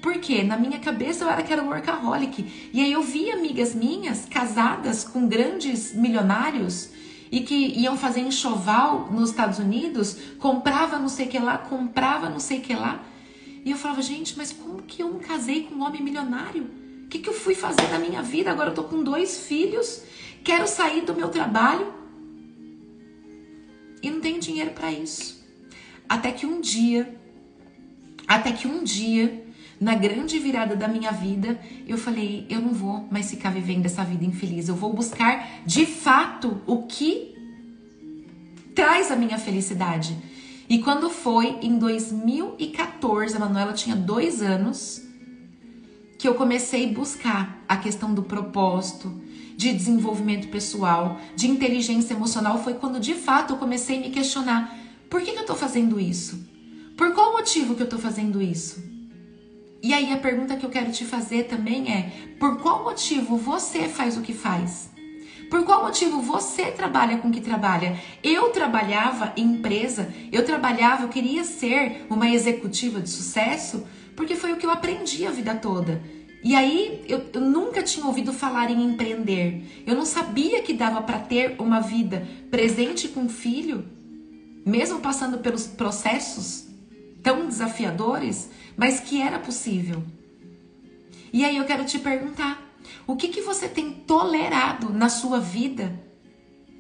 Porque 0.01 0.43
na 0.43 0.57
minha 0.57 0.79
cabeça 0.79 1.25
eu 1.25 1.29
era 1.29 1.43
que 1.43 1.53
era 1.53 1.63
workaholic. 1.63 2.71
E 2.73 2.81
aí 2.81 2.93
eu 2.93 3.03
vi 3.03 3.31
amigas 3.31 3.75
minhas 3.75 4.25
casadas 4.25 5.05
com 5.05 5.29
grandes 5.29 5.95
milionários 5.95 6.91
e 7.31 7.41
que 7.41 7.55
iam 7.55 7.97
fazer 7.97 8.21
enxoval 8.21 9.11
nos 9.11 9.31
Estados 9.31 9.59
Unidos, 9.59 10.17
comprava 10.39 10.99
não 10.99 11.09
sei 11.09 11.27
o 11.27 11.29
que 11.29 11.39
lá, 11.39 11.59
comprava 11.59 12.31
não 12.31 12.39
sei 12.39 12.59
o 12.59 12.63
que 12.63 12.75
lá. 12.75 13.05
E 13.65 13.71
eu 13.71 13.77
falava, 13.77 14.01
gente, 14.01 14.37
mas 14.37 14.53
como 14.53 14.83
que 14.83 15.03
eu 15.03 15.11
não 15.11 15.19
casei 15.19 15.65
com 15.65 15.75
um 15.75 15.83
homem 15.83 16.03
milionário? 16.03 16.86
O 17.07 17.09
que, 17.09 17.21
que 17.21 17.29
eu 17.29 17.33
fui 17.33 17.55
fazer 17.55 17.89
na 17.89 18.01
minha 18.01 18.21
vida? 18.21 18.51
Agora 18.51 18.71
eu 18.71 18.75
tô 18.75 18.83
com 18.83 19.01
dois 19.01 19.47
filhos, 19.47 20.03
quero 20.43 20.67
sair 20.67 21.03
do 21.03 21.15
meu 21.15 21.29
trabalho 21.29 21.95
e 24.03 24.11
não 24.11 24.21
tenho 24.21 24.41
dinheiro 24.41 24.73
para 24.73 24.91
isso. 24.91 25.41
Até 26.09 26.33
que 26.33 26.45
um 26.45 26.61
dia, 26.61 27.17
até 28.27 28.51
que 28.51 28.67
um 28.67 28.83
dia, 28.83 29.47
na 29.81 29.95
grande 29.95 30.39
virada 30.41 30.75
da 30.75 30.89
minha 30.89 31.13
vida, 31.13 31.61
eu 31.87 31.97
falei: 31.97 32.45
eu 32.51 32.61
não 32.61 32.73
vou 32.73 33.07
mais 33.09 33.31
ficar 33.31 33.51
vivendo 33.51 33.87
essa 33.87 34.03
vida 34.03 34.25
infeliz. 34.25 34.69
Eu 34.69 34.75
vou 34.75 34.93
buscar 34.93 35.63
de 35.65 35.87
fato 35.87 36.61
o 36.67 36.83
que 36.89 37.37
traz 38.75 39.13
a 39.13 39.17
minha 39.17 39.39
felicidade. 39.39 40.17
E 40.69 40.81
quando 40.81 41.09
foi 41.09 41.57
em 41.63 41.79
2014, 41.79 43.37
a 43.37 43.39
Manuela 43.39 43.73
tinha 43.73 43.95
dois 43.95 44.43
anos, 44.43 45.06
que 46.19 46.27
eu 46.27 46.35
comecei 46.35 46.89
a 46.89 46.93
buscar 46.93 47.65
a 47.69 47.77
questão 47.77 48.15
do 48.15 48.23
propósito, 48.23 49.13
de 49.57 49.73
desenvolvimento 49.73 50.49
pessoal, 50.49 51.19
de 51.35 51.49
inteligência 51.49 52.15
emocional, 52.15 52.63
foi 52.63 52.75
quando 52.75 53.01
de 53.01 53.15
fato 53.15 53.55
eu 53.55 53.57
comecei 53.57 53.99
a 53.99 54.01
me 54.01 54.11
questionar: 54.11 54.77
por 55.09 55.23
que, 55.23 55.33
que 55.33 55.39
eu 55.39 55.43
estou 55.43 55.57
fazendo 55.57 55.99
isso? 55.99 56.39
Por 56.97 57.13
qual 57.15 57.33
motivo 57.33 57.75
que 57.75 57.83
eu 57.83 57.87
estou 57.87 57.99
fazendo 57.99 58.41
isso? 58.41 58.83
E 59.83 59.93
aí 59.93 60.13
a 60.13 60.19
pergunta 60.19 60.57
que 60.57 60.65
eu 60.65 60.71
quero 60.71 60.91
te 60.91 61.05
fazer 61.05 61.45
também 61.45 61.93
é: 61.93 62.35
por 62.39 62.59
qual 62.59 62.85
motivo 62.85 63.37
você 63.37 63.89
faz 63.89 64.17
o 64.17 64.23
que 64.23 64.33
faz? 64.33 64.91
Por 65.51 65.65
qual 65.65 65.85
motivo 65.85 66.21
você 66.21 66.73
trabalha 66.73 67.19
com 67.19 67.29
o 67.29 67.31
que 67.31 67.41
trabalha? 67.41 67.97
Eu 68.23 68.49
trabalhava 68.51 69.33
em 69.37 69.45
empresa, 69.45 70.13
eu 70.33 70.45
trabalhava, 70.45 71.05
eu 71.05 71.09
queria 71.09 71.45
ser 71.45 72.05
uma 72.11 72.29
executiva 72.29 73.01
de 73.01 73.09
sucesso, 73.09 73.87
porque 74.17 74.35
foi 74.35 74.53
o 74.53 74.57
que 74.57 74.67
eu 74.67 74.71
aprendi 74.71 75.27
a 75.27 75.31
vida 75.31 75.55
toda. 75.55 76.03
E 76.43 76.55
aí 76.55 77.05
eu, 77.09 77.23
eu 77.33 77.41
nunca 77.41 77.83
tinha 77.83 78.07
ouvido 78.07 78.33
falar 78.33 78.71
em 78.71 78.83
empreender. 78.83 79.83
Eu 79.87 79.95
não 79.95 80.07
sabia 80.07 80.63
que 80.63 80.73
dava 80.73 81.03
para 81.03 81.19
ter 81.19 81.57
uma 81.59 81.81
vida 81.81 82.27
presente 82.51 83.09
com 83.09 83.27
o 83.27 83.29
filho, 83.29 83.85
mesmo 84.65 85.01
passando 85.01 85.39
pelos 85.39 85.67
processos 85.67 86.67
tão 87.23 87.47
desafiadores, 87.47 88.49
mas 88.77 89.01
que 89.01 89.21
era 89.21 89.39
possível. 89.39 90.03
E 91.33 91.45
aí 91.45 91.57
eu 91.57 91.65
quero 91.65 91.85
te 91.85 91.99
perguntar, 91.99 92.63
o 93.07 93.17
que 93.17 93.29
que 93.29 93.41
você 93.41 93.69
tem 93.69 93.91
tolerado 93.91 94.91
na 94.91 95.09
sua 95.09 95.41
vida 95.41 96.01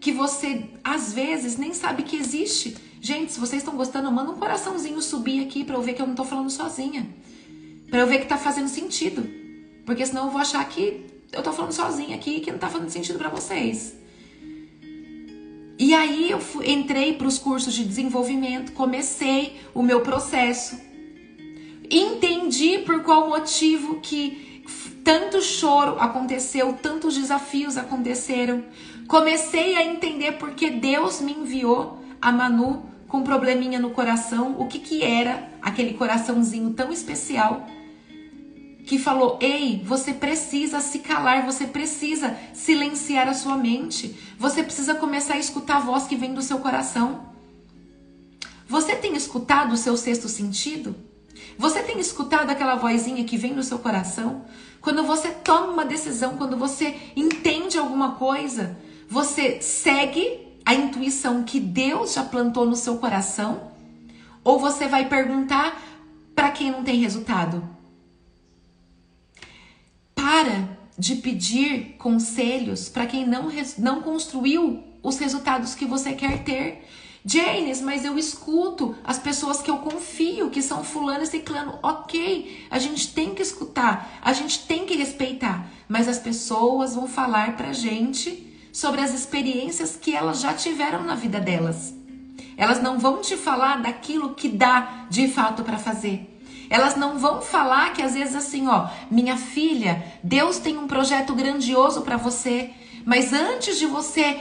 que 0.00 0.12
você 0.12 0.70
às 0.84 1.12
vezes 1.12 1.56
nem 1.56 1.74
sabe 1.74 2.04
que 2.04 2.16
existe? 2.16 2.76
Gente, 3.00 3.32
se 3.32 3.40
vocês 3.40 3.62
estão 3.62 3.76
gostando, 3.76 4.10
manda 4.10 4.30
um 4.30 4.36
coraçãozinho 4.36 5.00
subir 5.00 5.44
aqui 5.44 5.64
para 5.64 5.76
eu 5.76 5.82
ver 5.82 5.94
que 5.94 6.02
eu 6.02 6.06
não 6.06 6.14
tô 6.14 6.24
falando 6.24 6.50
sozinha. 6.50 7.06
Para 7.90 8.00
eu 8.00 8.06
ver 8.06 8.18
que 8.20 8.26
tá 8.26 8.36
fazendo 8.36 8.68
sentido. 8.68 9.28
Porque 9.84 10.04
senão 10.04 10.26
eu 10.26 10.30
vou 10.30 10.40
achar 10.40 10.66
que 10.68 11.06
eu 11.32 11.42
tô 11.42 11.52
falando 11.52 11.72
sozinha 11.72 12.16
aqui 12.16 12.40
que 12.40 12.50
não 12.50 12.58
tá 12.58 12.68
fazendo 12.68 12.90
sentido 12.90 13.18
para 13.18 13.28
vocês. 13.28 13.94
E 15.78 15.94
aí 15.94 16.30
eu 16.30 16.40
fui, 16.40 16.70
entrei 16.70 17.14
para 17.14 17.26
os 17.26 17.38
cursos 17.38 17.74
de 17.74 17.84
desenvolvimento, 17.84 18.72
comecei 18.72 19.60
o 19.74 19.82
meu 19.82 20.00
processo. 20.00 20.80
Entendi 21.90 22.78
por 22.78 23.02
qual 23.02 23.28
motivo 23.28 24.00
que 24.00 24.64
tanto 25.04 25.40
choro 25.40 26.00
aconteceu, 26.00 26.72
tantos 26.82 27.16
desafios 27.16 27.76
aconteceram. 27.76 28.64
Comecei 29.06 29.76
a 29.76 29.84
entender 29.84 30.32
porque 30.32 30.70
Deus 30.70 31.20
me 31.20 31.32
enviou 31.32 32.00
a 32.20 32.32
Manu 32.32 32.84
com 33.08 33.18
um 33.18 33.22
probleminha 33.22 33.78
no 33.78 33.90
coração, 33.90 34.56
o 34.58 34.66
que 34.66 34.78
que 34.78 35.02
era 35.02 35.48
aquele 35.62 35.94
coraçãozinho 35.94 36.72
tão 36.72 36.92
especial 36.92 37.66
que 38.86 38.98
falou: 38.98 39.38
Ei, 39.40 39.82
você 39.84 40.14
precisa 40.14 40.80
se 40.80 41.00
calar, 41.00 41.44
você 41.44 41.66
precisa 41.66 42.36
silenciar 42.54 43.28
a 43.28 43.34
sua 43.34 43.56
mente, 43.56 44.16
você 44.38 44.62
precisa 44.62 44.94
começar 44.94 45.34
a 45.34 45.38
escutar 45.38 45.76
a 45.76 45.80
voz 45.80 46.04
que 46.04 46.16
vem 46.16 46.32
do 46.32 46.42
seu 46.42 46.58
coração. 46.58 47.26
Você 48.68 48.96
tem 48.96 49.14
escutado 49.14 49.72
o 49.72 49.76
seu 49.76 49.96
sexto 49.96 50.28
sentido? 50.28 50.94
Você 51.58 51.82
tem 51.82 51.98
escutado 52.00 52.50
aquela 52.50 52.76
vozinha 52.76 53.24
que 53.24 53.36
vem 53.36 53.54
do 53.54 53.62
seu 53.62 53.78
coração? 53.78 54.44
Quando 54.80 55.04
você 55.04 55.30
toma 55.30 55.72
uma 55.72 55.84
decisão, 55.84 56.36
quando 56.36 56.56
você 56.56 56.96
entende 57.14 57.78
alguma 57.78 58.12
coisa, 58.12 58.76
você 59.08 59.60
segue 59.60 60.45
a 60.66 60.74
intuição 60.74 61.44
que 61.44 61.60
Deus 61.60 62.14
já 62.14 62.24
plantou 62.24 62.66
no 62.66 62.74
seu 62.74 62.98
coração? 62.98 63.70
Ou 64.42 64.58
você 64.58 64.88
vai 64.88 65.08
perguntar 65.08 65.80
para 66.34 66.50
quem 66.50 66.72
não 66.72 66.82
tem 66.82 67.00
resultado? 67.00 67.62
Para 70.12 70.76
de 70.98 71.14
pedir 71.16 71.94
conselhos 71.98 72.88
para 72.88 73.06
quem 73.06 73.24
não, 73.24 73.48
não 73.78 74.02
construiu 74.02 74.82
os 75.02 75.18
resultados 75.18 75.74
que 75.74 75.84
você 75.84 76.14
quer 76.14 76.42
ter. 76.42 76.84
Janes, 77.24 77.80
mas 77.80 78.04
eu 78.04 78.18
escuto 78.18 78.94
as 79.04 79.18
pessoas 79.18 79.60
que 79.60 79.70
eu 79.70 79.78
confio, 79.78 80.50
que 80.50 80.62
são 80.62 80.82
fulano 80.82 81.24
e 81.24 81.26
ciclano. 81.26 81.78
Ok, 81.82 82.66
a 82.70 82.78
gente 82.78 83.12
tem 83.12 83.34
que 83.34 83.42
escutar, 83.42 84.18
a 84.22 84.32
gente 84.32 84.66
tem 84.66 84.86
que 84.86 84.96
respeitar, 84.96 85.68
mas 85.88 86.08
as 86.08 86.18
pessoas 86.18 86.94
vão 86.94 87.06
falar 87.06 87.56
pra 87.56 87.72
gente 87.72 88.45
sobre 88.76 89.00
as 89.00 89.14
experiências 89.14 89.96
que 89.96 90.14
elas 90.14 90.38
já 90.38 90.52
tiveram 90.52 91.02
na 91.02 91.14
vida 91.14 91.40
delas. 91.40 91.94
Elas 92.58 92.78
não 92.82 92.98
vão 92.98 93.22
te 93.22 93.34
falar 93.34 93.80
daquilo 93.80 94.34
que 94.34 94.50
dá 94.50 95.06
de 95.08 95.28
fato 95.28 95.64
para 95.64 95.78
fazer. 95.78 96.38
Elas 96.68 96.94
não 96.94 97.18
vão 97.18 97.40
falar 97.40 97.94
que 97.94 98.02
às 98.02 98.12
vezes 98.12 98.36
assim, 98.36 98.68
ó, 98.68 98.90
minha 99.10 99.38
filha, 99.38 100.04
Deus 100.22 100.58
tem 100.58 100.76
um 100.76 100.86
projeto 100.86 101.34
grandioso 101.34 102.02
para 102.02 102.18
você, 102.18 102.70
mas 103.02 103.32
antes 103.32 103.78
de 103.78 103.86
você 103.86 104.38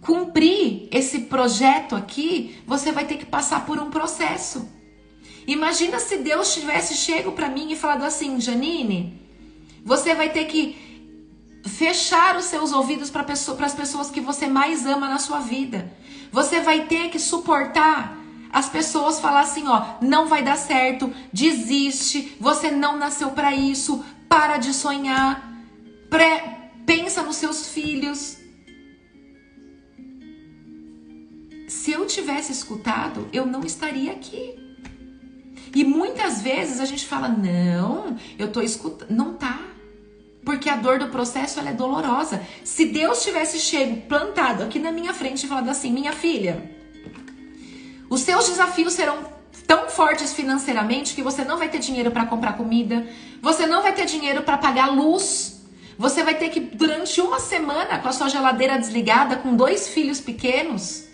cumprir 0.00 0.88
esse 0.92 1.22
projeto 1.22 1.96
aqui, 1.96 2.62
você 2.68 2.92
vai 2.92 3.04
ter 3.04 3.16
que 3.16 3.26
passar 3.26 3.66
por 3.66 3.80
um 3.80 3.90
processo. 3.90 4.68
Imagina 5.44 5.98
se 5.98 6.18
Deus 6.18 6.54
tivesse 6.54 6.94
chego 6.94 7.32
para 7.32 7.48
mim 7.48 7.72
e 7.72 7.76
falado 7.76 8.04
assim, 8.04 8.40
Janine, 8.40 9.20
você 9.84 10.14
vai 10.14 10.30
ter 10.30 10.44
que 10.44 10.85
fechar 11.76 12.36
os 12.36 12.46
seus 12.46 12.72
ouvidos 12.72 13.10
para 13.10 13.22
pessoa, 13.22 13.62
as 13.62 13.74
pessoas 13.74 14.10
que 14.10 14.20
você 14.20 14.46
mais 14.46 14.86
ama 14.86 15.10
na 15.10 15.18
sua 15.18 15.40
vida. 15.40 15.92
Você 16.32 16.60
vai 16.60 16.86
ter 16.86 17.10
que 17.10 17.18
suportar 17.18 18.16
as 18.50 18.68
pessoas 18.70 19.20
falar 19.20 19.40
assim, 19.40 19.68
ó, 19.68 19.84
não 20.00 20.26
vai 20.26 20.42
dar 20.42 20.56
certo, 20.56 21.12
desiste, 21.30 22.34
você 22.40 22.70
não 22.70 22.96
nasceu 22.96 23.30
para 23.32 23.54
isso, 23.54 24.02
para 24.26 24.56
de 24.56 24.72
sonhar, 24.72 25.52
pré, 26.08 26.70
pensa 26.86 27.22
nos 27.22 27.36
seus 27.36 27.68
filhos. 27.68 28.38
Se 31.68 31.92
eu 31.92 32.06
tivesse 32.06 32.52
escutado, 32.52 33.28
eu 33.34 33.44
não 33.44 33.60
estaria 33.60 34.12
aqui. 34.12 34.54
E 35.74 35.84
muitas 35.84 36.40
vezes 36.40 36.80
a 36.80 36.86
gente 36.86 37.04
fala: 37.06 37.28
"Não, 37.28 38.16
eu 38.38 38.50
tô 38.50 38.62
escutando". 38.62 39.10
Não 39.10 39.34
tá. 39.34 39.75
Porque 40.46 40.70
a 40.70 40.76
dor 40.76 41.00
do 41.00 41.08
processo 41.08 41.58
é 41.58 41.72
dolorosa. 41.72 42.40
Se 42.62 42.86
Deus 42.86 43.22
tivesse 43.24 43.58
chego 43.58 44.02
plantado 44.02 44.62
aqui 44.62 44.78
na 44.78 44.92
minha 44.92 45.12
frente 45.12 45.44
e 45.44 45.48
falado 45.48 45.68
assim: 45.68 45.92
"Minha 45.92 46.12
filha, 46.12 46.70
os 48.08 48.20
seus 48.20 48.48
desafios 48.48 48.92
serão 48.92 49.18
tão 49.66 49.88
fortes 49.88 50.32
financeiramente 50.32 51.16
que 51.16 51.22
você 51.22 51.44
não 51.44 51.58
vai 51.58 51.68
ter 51.68 51.80
dinheiro 51.80 52.12
para 52.12 52.24
comprar 52.24 52.56
comida, 52.56 53.04
você 53.42 53.66
não 53.66 53.82
vai 53.82 53.92
ter 53.92 54.06
dinheiro 54.06 54.42
para 54.42 54.56
pagar 54.56 54.86
luz. 54.86 55.64
Você 55.98 56.22
vai 56.22 56.36
ter 56.36 56.50
que 56.50 56.60
durante 56.60 57.20
uma 57.20 57.40
semana 57.40 57.98
com 57.98 58.08
a 58.08 58.12
sua 58.12 58.28
geladeira 58.28 58.78
desligada, 58.78 59.34
com 59.36 59.56
dois 59.56 59.88
filhos 59.88 60.20
pequenos, 60.20 61.08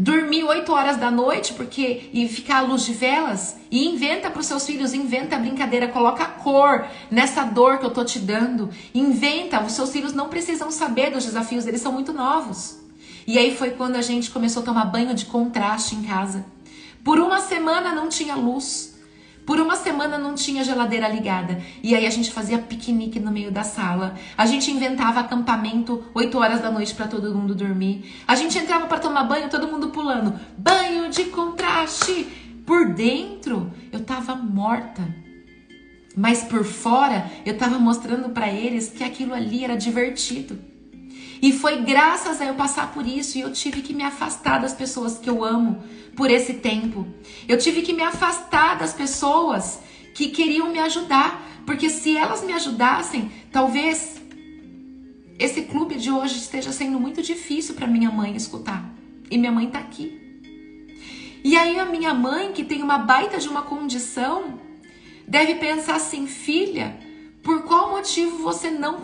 dormir 0.00 0.44
8 0.44 0.72
horas 0.72 0.96
da 0.96 1.10
noite 1.10 1.52
porque 1.52 2.08
e 2.12 2.26
ficar 2.26 2.58
à 2.58 2.60
luz 2.62 2.84
de 2.86 2.92
velas 2.94 3.56
e 3.70 3.86
inventa 3.86 4.30
para 4.30 4.40
os 4.40 4.46
seus 4.46 4.64
filhos, 4.64 4.94
inventa 4.94 5.36
a 5.36 5.38
brincadeira, 5.38 5.88
coloca 5.88 6.24
cor 6.24 6.86
nessa 7.10 7.44
dor 7.44 7.78
que 7.78 7.84
eu 7.84 7.90
tô 7.90 8.02
te 8.02 8.18
dando. 8.18 8.70
Inventa, 8.94 9.62
os 9.62 9.72
seus 9.72 9.92
filhos 9.92 10.14
não 10.14 10.28
precisam 10.28 10.70
saber 10.70 11.10
dos 11.10 11.26
desafios, 11.26 11.66
eles 11.66 11.82
são 11.82 11.92
muito 11.92 12.14
novos. 12.14 12.78
E 13.26 13.38
aí 13.38 13.54
foi 13.54 13.72
quando 13.72 13.96
a 13.96 14.02
gente 14.02 14.30
começou 14.30 14.62
a 14.62 14.64
tomar 14.64 14.86
banho 14.86 15.14
de 15.14 15.26
contraste 15.26 15.94
em 15.94 16.02
casa. 16.02 16.46
Por 17.04 17.18
uma 17.18 17.40
semana 17.40 17.94
não 17.94 18.08
tinha 18.08 18.34
luz. 18.34 18.89
Por 19.44 19.60
uma 19.60 19.76
semana 19.76 20.18
não 20.18 20.34
tinha 20.34 20.62
geladeira 20.62 21.08
ligada. 21.08 21.60
E 21.82 21.94
aí 21.94 22.06
a 22.06 22.10
gente 22.10 22.30
fazia 22.30 22.58
piquenique 22.58 23.18
no 23.18 23.32
meio 23.32 23.50
da 23.50 23.62
sala. 23.62 24.14
A 24.36 24.46
gente 24.46 24.70
inventava 24.70 25.20
acampamento 25.20 26.04
8 26.14 26.38
horas 26.38 26.60
da 26.60 26.70
noite 26.70 26.94
para 26.94 27.08
todo 27.08 27.34
mundo 27.34 27.54
dormir. 27.54 28.14
A 28.26 28.34
gente 28.36 28.56
entrava 28.58 28.86
para 28.86 28.98
tomar 28.98 29.24
banho, 29.24 29.50
todo 29.50 29.68
mundo 29.68 29.88
pulando. 29.88 30.38
Banho 30.56 31.10
de 31.10 31.24
contraste. 31.24 32.24
Por 32.64 32.94
dentro 32.94 33.72
eu 33.90 34.00
tava 34.00 34.36
morta. 34.36 35.02
Mas 36.16 36.44
por 36.44 36.64
fora 36.64 37.30
eu 37.44 37.56
tava 37.56 37.78
mostrando 37.78 38.30
para 38.30 38.48
eles 38.48 38.90
que 38.90 39.02
aquilo 39.02 39.34
ali 39.34 39.64
era 39.64 39.76
divertido. 39.76 40.69
E 41.42 41.52
foi 41.52 41.82
graças 41.82 42.40
a 42.40 42.44
eu 42.44 42.54
passar 42.54 42.92
por 42.92 43.06
isso 43.06 43.38
e 43.38 43.40
eu 43.40 43.52
tive 43.52 43.80
que 43.80 43.94
me 43.94 44.02
afastar 44.02 44.60
das 44.60 44.74
pessoas 44.74 45.16
que 45.16 45.28
eu 45.28 45.44
amo 45.44 45.82
por 46.14 46.30
esse 46.30 46.54
tempo. 46.54 47.06
Eu 47.48 47.56
tive 47.56 47.82
que 47.82 47.92
me 47.92 48.02
afastar 48.02 48.78
das 48.78 48.92
pessoas 48.92 49.80
que 50.14 50.28
queriam 50.28 50.70
me 50.70 50.78
ajudar, 50.78 51.42
porque 51.64 51.88
se 51.88 52.16
elas 52.16 52.44
me 52.44 52.52
ajudassem, 52.52 53.30
talvez 53.50 54.20
esse 55.38 55.62
clube 55.62 55.94
de 55.94 56.10
hoje 56.10 56.36
esteja 56.36 56.72
sendo 56.72 57.00
muito 57.00 57.22
difícil 57.22 57.74
para 57.74 57.86
minha 57.86 58.10
mãe 58.10 58.36
escutar. 58.36 58.84
E 59.30 59.38
minha 59.38 59.52
mãe 59.52 59.70
tá 59.70 59.78
aqui. 59.78 60.20
E 61.42 61.56
aí 61.56 61.78
a 61.78 61.86
minha 61.86 62.12
mãe, 62.12 62.52
que 62.52 62.62
tem 62.62 62.82
uma 62.82 62.98
baita 62.98 63.38
de 63.38 63.48
uma 63.48 63.62
condição, 63.62 64.60
deve 65.26 65.54
pensar 65.54 65.94
assim: 65.94 66.26
filha, 66.26 66.98
por 67.42 67.62
qual 67.62 67.92
motivo 67.92 68.42
você 68.42 68.70
não 68.70 69.00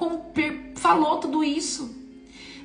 falou 0.74 1.16
tudo 1.16 1.42
isso? 1.42 2.05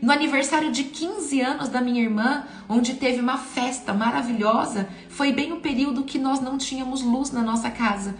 No 0.01 0.11
aniversário 0.11 0.71
de 0.71 0.85
15 0.85 1.41
anos 1.41 1.69
da 1.69 1.79
minha 1.79 2.01
irmã, 2.01 2.43
onde 2.67 2.95
teve 2.95 3.21
uma 3.21 3.37
festa 3.37 3.93
maravilhosa, 3.93 4.89
foi 5.07 5.31
bem 5.31 5.53
o 5.53 5.59
período 5.59 6.03
que 6.03 6.17
nós 6.17 6.41
não 6.41 6.57
tínhamos 6.57 7.03
luz 7.03 7.29
na 7.29 7.43
nossa 7.43 7.69
casa. 7.69 8.15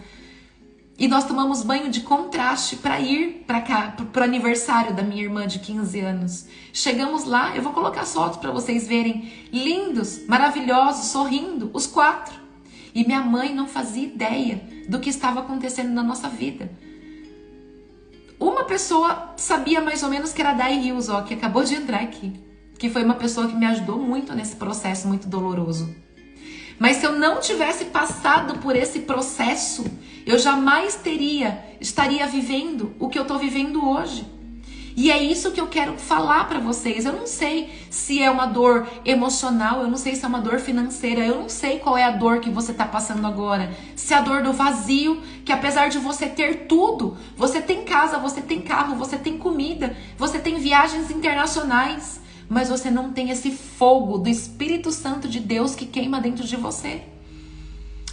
E 0.96 1.08
nós 1.08 1.24
tomamos 1.24 1.64
banho 1.64 1.90
de 1.90 2.02
contraste 2.02 2.76
para 2.76 3.00
ir 3.00 3.42
para 3.48 3.60
cá, 3.60 3.96
para 4.12 4.20
o 4.20 4.24
aniversário 4.24 4.94
da 4.94 5.02
minha 5.02 5.24
irmã 5.24 5.44
de 5.44 5.58
15 5.58 5.98
anos. 5.98 6.46
Chegamos 6.72 7.24
lá, 7.24 7.56
eu 7.56 7.62
vou 7.62 7.72
colocar 7.72 8.04
fotos 8.04 8.38
para 8.38 8.52
vocês 8.52 8.86
verem, 8.86 9.32
lindos, 9.52 10.24
maravilhosos, 10.28 11.06
sorrindo, 11.06 11.68
os 11.74 11.88
quatro. 11.88 12.40
E 12.94 13.04
minha 13.04 13.22
mãe 13.22 13.52
não 13.52 13.66
fazia 13.66 14.04
ideia 14.04 14.62
do 14.88 15.00
que 15.00 15.10
estava 15.10 15.40
acontecendo 15.40 15.90
na 15.90 16.04
nossa 16.04 16.28
vida. 16.28 16.70
Uma 18.42 18.64
pessoa 18.64 19.34
sabia 19.36 19.80
mais 19.80 20.02
ou 20.02 20.10
menos 20.10 20.32
que 20.32 20.40
era 20.40 20.52
Dai 20.52 20.76
Rios, 20.76 21.08
ó, 21.08 21.22
que 21.22 21.32
acabou 21.32 21.62
de 21.62 21.76
entrar 21.76 22.00
aqui, 22.00 22.32
que 22.76 22.90
foi 22.90 23.04
uma 23.04 23.14
pessoa 23.14 23.46
que 23.46 23.54
me 23.54 23.64
ajudou 23.66 24.00
muito 24.00 24.34
nesse 24.34 24.56
processo 24.56 25.06
muito 25.06 25.28
doloroso. 25.28 25.94
Mas 26.76 26.96
se 26.96 27.06
eu 27.06 27.12
não 27.12 27.38
tivesse 27.38 27.84
passado 27.84 28.58
por 28.58 28.74
esse 28.74 29.02
processo, 29.02 29.84
eu 30.26 30.40
jamais 30.40 30.96
teria, 30.96 31.64
estaria 31.80 32.26
vivendo 32.26 32.92
o 32.98 33.08
que 33.08 33.16
eu 33.16 33.22
estou 33.22 33.38
vivendo 33.38 33.88
hoje. 33.88 34.26
E 34.94 35.10
é 35.10 35.22
isso 35.22 35.52
que 35.52 35.60
eu 35.60 35.66
quero 35.66 35.96
falar 35.98 36.48
para 36.48 36.58
vocês. 36.58 37.04
Eu 37.04 37.12
não 37.12 37.26
sei 37.26 37.70
se 37.90 38.22
é 38.22 38.30
uma 38.30 38.46
dor 38.46 38.86
emocional, 39.04 39.80
eu 39.80 39.88
não 39.88 39.96
sei 39.96 40.14
se 40.14 40.24
é 40.24 40.28
uma 40.28 40.40
dor 40.40 40.58
financeira, 40.58 41.24
eu 41.24 41.40
não 41.40 41.48
sei 41.48 41.78
qual 41.78 41.96
é 41.96 42.04
a 42.04 42.10
dor 42.10 42.40
que 42.40 42.50
você 42.50 42.72
está 42.72 42.84
passando 42.84 43.26
agora. 43.26 43.72
Se 43.96 44.12
é 44.12 44.18
a 44.18 44.20
dor 44.20 44.42
do 44.42 44.52
vazio, 44.52 45.20
que 45.44 45.52
apesar 45.52 45.88
de 45.88 45.98
você 45.98 46.26
ter 46.26 46.66
tudo, 46.66 47.16
você 47.36 47.60
tem 47.60 47.84
casa, 47.84 48.18
você 48.18 48.40
tem 48.40 48.60
carro, 48.60 48.96
você 48.96 49.16
tem 49.16 49.38
comida, 49.38 49.96
você 50.18 50.38
tem 50.38 50.58
viagens 50.58 51.10
internacionais, 51.10 52.20
mas 52.48 52.68
você 52.68 52.90
não 52.90 53.12
tem 53.12 53.30
esse 53.30 53.50
fogo 53.50 54.18
do 54.18 54.28
Espírito 54.28 54.90
Santo 54.90 55.26
de 55.26 55.40
Deus 55.40 55.74
que 55.74 55.86
queima 55.86 56.20
dentro 56.20 56.46
de 56.46 56.56
você. 56.56 57.02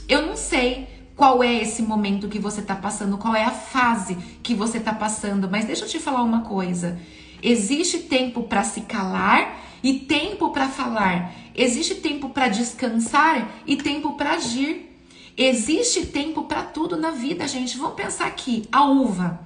Eu 0.08 0.26
não 0.26 0.36
sei 0.36 0.88
qual 1.20 1.44
é 1.44 1.54
esse 1.54 1.82
momento 1.82 2.30
que 2.30 2.40
você 2.40 2.62
está 2.62 2.78
passando, 2.78 3.18
qual 3.18 3.36
é 3.36 3.44
a 3.44 3.52
fase 3.52 4.16
que 4.42 4.56
você 4.56 4.78
está 4.78 4.94
passando, 4.94 5.50
mas 5.52 5.66
deixa 5.66 5.84
eu 5.84 5.90
te 5.90 6.00
falar 6.00 6.24
uma 6.24 6.44
coisa. 6.44 6.98
Existe 7.44 8.00
tempo 8.00 8.44
para 8.44 8.64
se 8.64 8.82
calar 8.82 9.60
e 9.84 9.96
tempo 10.00 10.52
para 10.52 10.70
falar. 10.70 11.34
Existe 11.54 11.96
tempo 11.96 12.30
para 12.30 12.48
descansar 12.48 13.50
e 13.68 13.76
tempo 13.76 14.14
para 14.14 14.36
agir. 14.36 14.98
Existe 15.36 16.06
tempo 16.06 16.44
para 16.44 16.64
tudo 16.64 16.96
na 16.96 17.12
vida, 17.12 17.46
gente. 17.50 17.78
Vamos 17.78 17.96
pensar 17.96 18.26
aqui, 18.26 18.66
a 18.72 18.86
uva. 18.86 19.46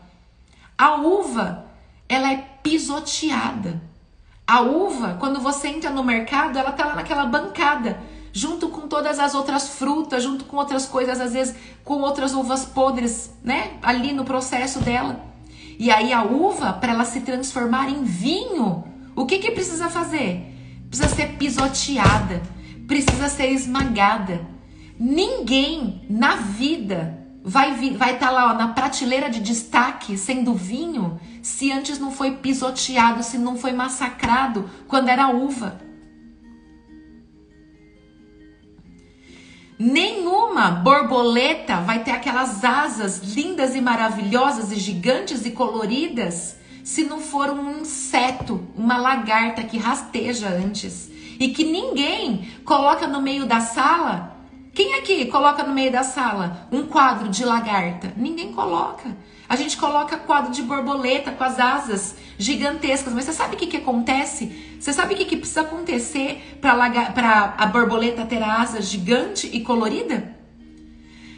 A 0.78 0.98
uva, 0.98 1.66
ela 2.08 2.32
é 2.32 2.38
pisoteada. 2.62 3.82
A 4.46 4.62
uva, 4.62 5.18
quando 5.20 5.40
você 5.40 5.70
entra 5.70 5.90
no 5.90 6.04
mercado, 6.04 6.60
ela 6.60 6.72
tá 6.72 6.86
lá 6.86 6.96
naquela 6.98 7.26
bancada 7.26 8.00
junto 8.34 8.68
com 8.68 8.88
todas 8.88 9.20
as 9.20 9.36
outras 9.36 9.70
frutas, 9.70 10.24
junto 10.24 10.46
com 10.46 10.58
outras 10.58 10.88
coisas, 10.88 11.22
às 11.22 11.34
vezes 11.34 11.56
com 11.86 12.02
outras 12.02 12.34
uvas 12.34 12.66
podres, 12.66 13.32
né? 13.44 13.74
Ali 13.84 14.12
no 14.12 14.26
processo 14.26 14.80
dela. 14.80 15.24
E 15.78 15.92
aí 15.92 16.12
a 16.12 16.24
uva, 16.24 16.74
para 16.74 16.94
ela 16.94 17.06
se 17.06 17.22
transformar 17.22 17.90
em 17.90 18.04
vinho, 18.04 18.84
o 19.16 19.26
que 19.28 19.38
que 19.38 19.52
precisa 19.52 19.88
fazer? 19.88 20.52
Precisa 20.90 21.10
ser 21.10 21.38
pisoteada, 21.38 22.42
precisa 22.88 23.30
ser 23.30 23.52
esmagada. 23.52 24.42
Ninguém 25.00 26.02
na 26.10 26.36
vida 26.36 27.20
vai 27.44 27.72
vai 27.96 28.14
estar 28.14 28.28
tá 28.28 28.32
lá 28.32 28.52
ó, 28.52 28.54
na 28.56 28.70
prateleira 28.70 29.30
de 29.30 29.42
destaque 29.42 30.18
sendo 30.18 30.54
vinho 30.54 31.20
se 31.42 31.72
antes 31.72 32.00
não 32.00 32.10
foi 32.10 32.32
pisoteado, 32.32 33.22
se 33.22 33.38
não 33.38 33.58
foi 33.58 33.74
massacrado 33.74 34.70
quando 34.88 35.10
era 35.10 35.28
uva. 35.28 35.82
Nenhuma 39.84 40.72
borboleta 40.72 41.82
vai 41.82 42.06
ter 42.06 42.12
aquelas 42.12 42.64
asas 42.64 43.18
lindas 43.36 43.76
e 43.76 43.82
maravilhosas 43.82 44.72
e 44.72 44.78
gigantes 44.78 45.46
e 45.46 45.52
coloridas 45.52 46.56
se 46.86 47.04
não 47.04 47.20
for 47.20 47.50
um 47.50 47.82
inseto, 47.82 48.66
uma 48.78 48.96
lagarta 48.96 49.62
que 49.62 49.78
rasteja 49.78 50.48
antes 50.48 51.12
e 51.38 51.50
que 51.50 51.66
ninguém 51.66 52.50
coloca 52.64 53.06
no 53.08 53.22
meio 53.22 53.46
da 53.46 53.60
sala. 53.60 54.38
Quem 54.74 54.96
aqui 54.96 55.26
coloca 55.26 55.64
no 55.64 55.74
meio 55.74 55.92
da 55.92 56.04
sala 56.04 56.66
um 56.72 56.84
quadro 56.84 57.28
de 57.28 57.44
lagarta? 57.44 58.14
Ninguém 58.16 58.54
coloca. 58.54 59.10
A 59.48 59.56
gente 59.56 59.78
coloca 59.78 60.18
quadro 60.18 60.52
de 60.52 60.62
borboleta 60.62 61.32
com 61.32 61.44
as 61.44 61.60
asas 61.60 62.16
gigantescas, 62.38 63.14
mas 63.14 63.26
você 63.26 63.34
sabe 63.34 63.56
o 63.56 63.58
que, 63.58 63.68
que 63.68 63.78
acontece? 63.78 64.78
Você 64.80 64.92
sabe 64.92 65.14
o 65.14 65.18
que, 65.18 65.26
que 65.26 65.38
precisa 65.38 65.62
acontecer 65.62 66.58
para 66.62 67.56
a 67.58 67.66
borboleta 67.68 68.26
ter 68.26 68.42
a 68.42 68.62
asa 68.62 68.82
gigante 68.82 69.50
e 69.52 69.62
colorida? 69.62 70.36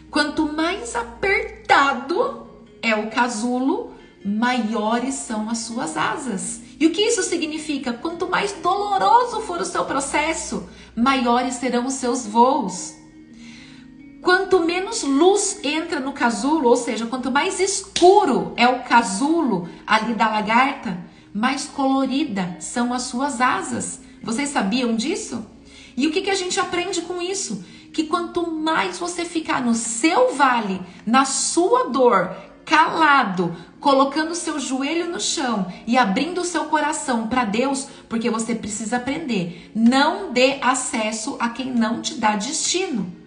Quanto 0.09 0.51
mais 0.51 0.95
apertado 0.95 2.47
é 2.81 2.95
o 2.95 3.09
casulo, 3.09 3.93
maiores 4.23 5.15
são 5.15 5.49
as 5.49 5.59
suas 5.59 5.97
asas. 5.97 6.61
E 6.79 6.87
o 6.87 6.91
que 6.91 7.01
isso 7.01 7.23
significa? 7.23 7.93
Quanto 7.93 8.29
mais 8.29 8.53
doloroso 8.53 9.41
for 9.41 9.59
o 9.59 9.65
seu 9.65 9.85
processo, 9.85 10.69
maiores 10.95 11.55
serão 11.55 11.85
os 11.85 11.93
seus 11.93 12.25
voos. 12.25 12.95
Quanto 14.25 14.61
menos 14.61 15.03
luz 15.03 15.59
entra 15.63 15.99
no 15.99 16.11
casulo, 16.11 16.67
ou 16.67 16.75
seja, 16.75 17.05
quanto 17.05 17.29
mais 17.29 17.59
escuro 17.59 18.53
é 18.57 18.67
o 18.67 18.81
casulo 18.81 19.69
ali 19.85 20.15
da 20.15 20.27
lagarta, 20.27 20.97
mais 21.31 21.65
colorida 21.65 22.57
são 22.59 22.91
as 22.91 23.03
suas 23.03 23.39
asas. 23.39 24.01
Vocês 24.23 24.49
sabiam 24.49 24.95
disso? 24.95 25.45
E 25.95 26.07
o 26.07 26.11
que, 26.11 26.23
que 26.23 26.31
a 26.31 26.35
gente 26.35 26.59
aprende 26.59 27.03
com 27.03 27.21
isso? 27.21 27.63
Que 27.93 28.05
quanto 28.05 28.49
mais 28.49 28.97
você 28.97 29.23
ficar 29.23 29.63
no 29.63 29.75
seu 29.75 30.33
vale, 30.33 30.81
na 31.05 31.23
sua 31.23 31.89
dor, 31.89 32.35
calado, 32.65 33.55
colocando 33.79 34.33
seu 34.33 34.59
joelho 34.59 35.07
no 35.07 35.21
chão 35.21 35.71
e 35.85 35.99
abrindo 35.99 36.41
o 36.41 36.45
seu 36.45 36.65
coração 36.65 37.27
para 37.27 37.45
Deus, 37.45 37.88
porque 38.09 38.31
você 38.31 38.55
precisa 38.55 38.97
aprender. 38.97 39.71
Não 39.75 40.33
dê 40.33 40.57
acesso 40.63 41.38
a 41.39 41.49
quem 41.49 41.71
não 41.71 42.01
te 42.01 42.15
dá 42.15 42.35
destino. 42.35 43.23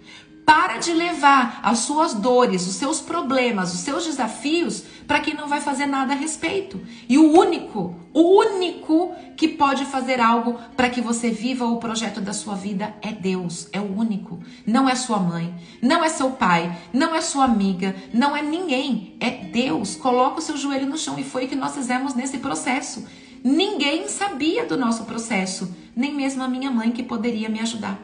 Para 0.48 0.78
de 0.78 0.94
levar 0.94 1.60
as 1.62 1.80
suas 1.80 2.14
dores, 2.14 2.66
os 2.66 2.76
seus 2.76 3.02
problemas, 3.02 3.74
os 3.74 3.80
seus 3.80 4.06
desafios 4.06 4.82
para 5.06 5.20
quem 5.20 5.34
não 5.34 5.46
vai 5.46 5.60
fazer 5.60 5.84
nada 5.84 6.14
a 6.14 6.16
respeito. 6.16 6.80
E 7.06 7.18
o 7.18 7.38
único, 7.38 7.94
o 8.14 8.40
único 8.40 9.14
que 9.36 9.46
pode 9.46 9.84
fazer 9.84 10.22
algo 10.22 10.58
para 10.74 10.88
que 10.88 11.02
você 11.02 11.28
viva 11.28 11.66
o 11.66 11.76
projeto 11.76 12.22
da 12.22 12.32
sua 12.32 12.54
vida 12.54 12.94
é 13.02 13.12
Deus. 13.12 13.68
É 13.74 13.78
o 13.78 13.94
único. 13.94 14.38
Não 14.66 14.88
é 14.88 14.94
sua 14.94 15.18
mãe, 15.18 15.54
não 15.82 16.02
é 16.02 16.08
seu 16.08 16.30
pai, 16.30 16.74
não 16.94 17.14
é 17.14 17.20
sua 17.20 17.44
amiga, 17.44 17.94
não 18.14 18.34
é 18.34 18.40
ninguém. 18.40 19.18
É 19.20 19.28
Deus. 19.30 19.96
Coloca 19.96 20.38
o 20.38 20.42
seu 20.42 20.56
joelho 20.56 20.86
no 20.86 20.96
chão 20.96 21.18
e 21.18 21.24
foi 21.24 21.44
o 21.44 21.48
que 21.48 21.56
nós 21.56 21.74
fizemos 21.74 22.14
nesse 22.14 22.38
processo. 22.38 23.06
Ninguém 23.44 24.08
sabia 24.08 24.64
do 24.64 24.78
nosso 24.78 25.04
processo, 25.04 25.76
nem 25.94 26.14
mesmo 26.14 26.42
a 26.42 26.48
minha 26.48 26.70
mãe 26.70 26.90
que 26.90 27.02
poderia 27.02 27.50
me 27.50 27.60
ajudar. 27.60 27.98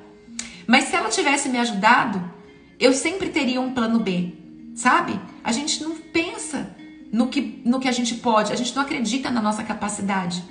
Mas 0.66 0.84
se 0.84 0.96
ela 0.96 1.08
tivesse 1.08 1.48
me 1.48 1.58
ajudado, 1.58 2.33
eu 2.78 2.92
sempre 2.92 3.28
teria 3.28 3.60
um 3.60 3.72
plano 3.72 4.00
B, 4.00 4.32
sabe? 4.74 5.18
A 5.42 5.52
gente 5.52 5.82
não 5.82 5.96
pensa 5.96 6.74
no 7.12 7.28
que, 7.28 7.62
no 7.64 7.78
que 7.78 7.88
a 7.88 7.92
gente 7.92 8.16
pode, 8.16 8.52
a 8.52 8.56
gente 8.56 8.74
não 8.74 8.82
acredita 8.82 9.30
na 9.30 9.40
nossa 9.40 9.62
capacidade. 9.62 10.42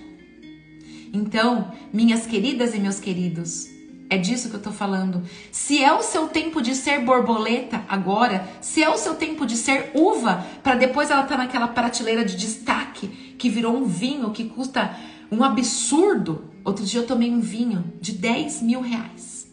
Então, 1.13 1.71
minhas 1.91 2.25
queridas 2.25 2.73
e 2.73 2.79
meus 2.79 2.99
queridos, 2.99 3.67
é 4.09 4.17
disso 4.17 4.49
que 4.49 4.55
eu 4.55 4.61
tô 4.61 4.71
falando. 4.71 5.23
Se 5.51 5.83
é 5.83 5.91
o 5.91 6.01
seu 6.01 6.27
tempo 6.27 6.61
de 6.61 6.73
ser 6.75 7.01
borboleta 7.01 7.83
agora, 7.87 8.47
se 8.61 8.81
é 8.81 8.89
o 8.89 8.97
seu 8.97 9.15
tempo 9.15 9.45
de 9.45 9.57
ser 9.57 9.91
uva, 9.93 10.45
para 10.63 10.75
depois 10.75 11.11
ela 11.11 11.23
tá 11.23 11.37
naquela 11.37 11.67
prateleira 11.67 12.23
de 12.23 12.35
destaque 12.35 13.07
que 13.37 13.49
virou 13.49 13.75
um 13.75 13.85
vinho 13.85 14.31
que 14.31 14.45
custa 14.45 14.95
um 15.31 15.43
absurdo. 15.43 16.45
Outro 16.63 16.85
dia 16.85 17.01
eu 17.01 17.07
tomei 17.07 17.29
um 17.31 17.39
vinho 17.39 17.93
de 17.99 18.13
10 18.13 18.61
mil 18.61 18.81
reais. 18.81 19.47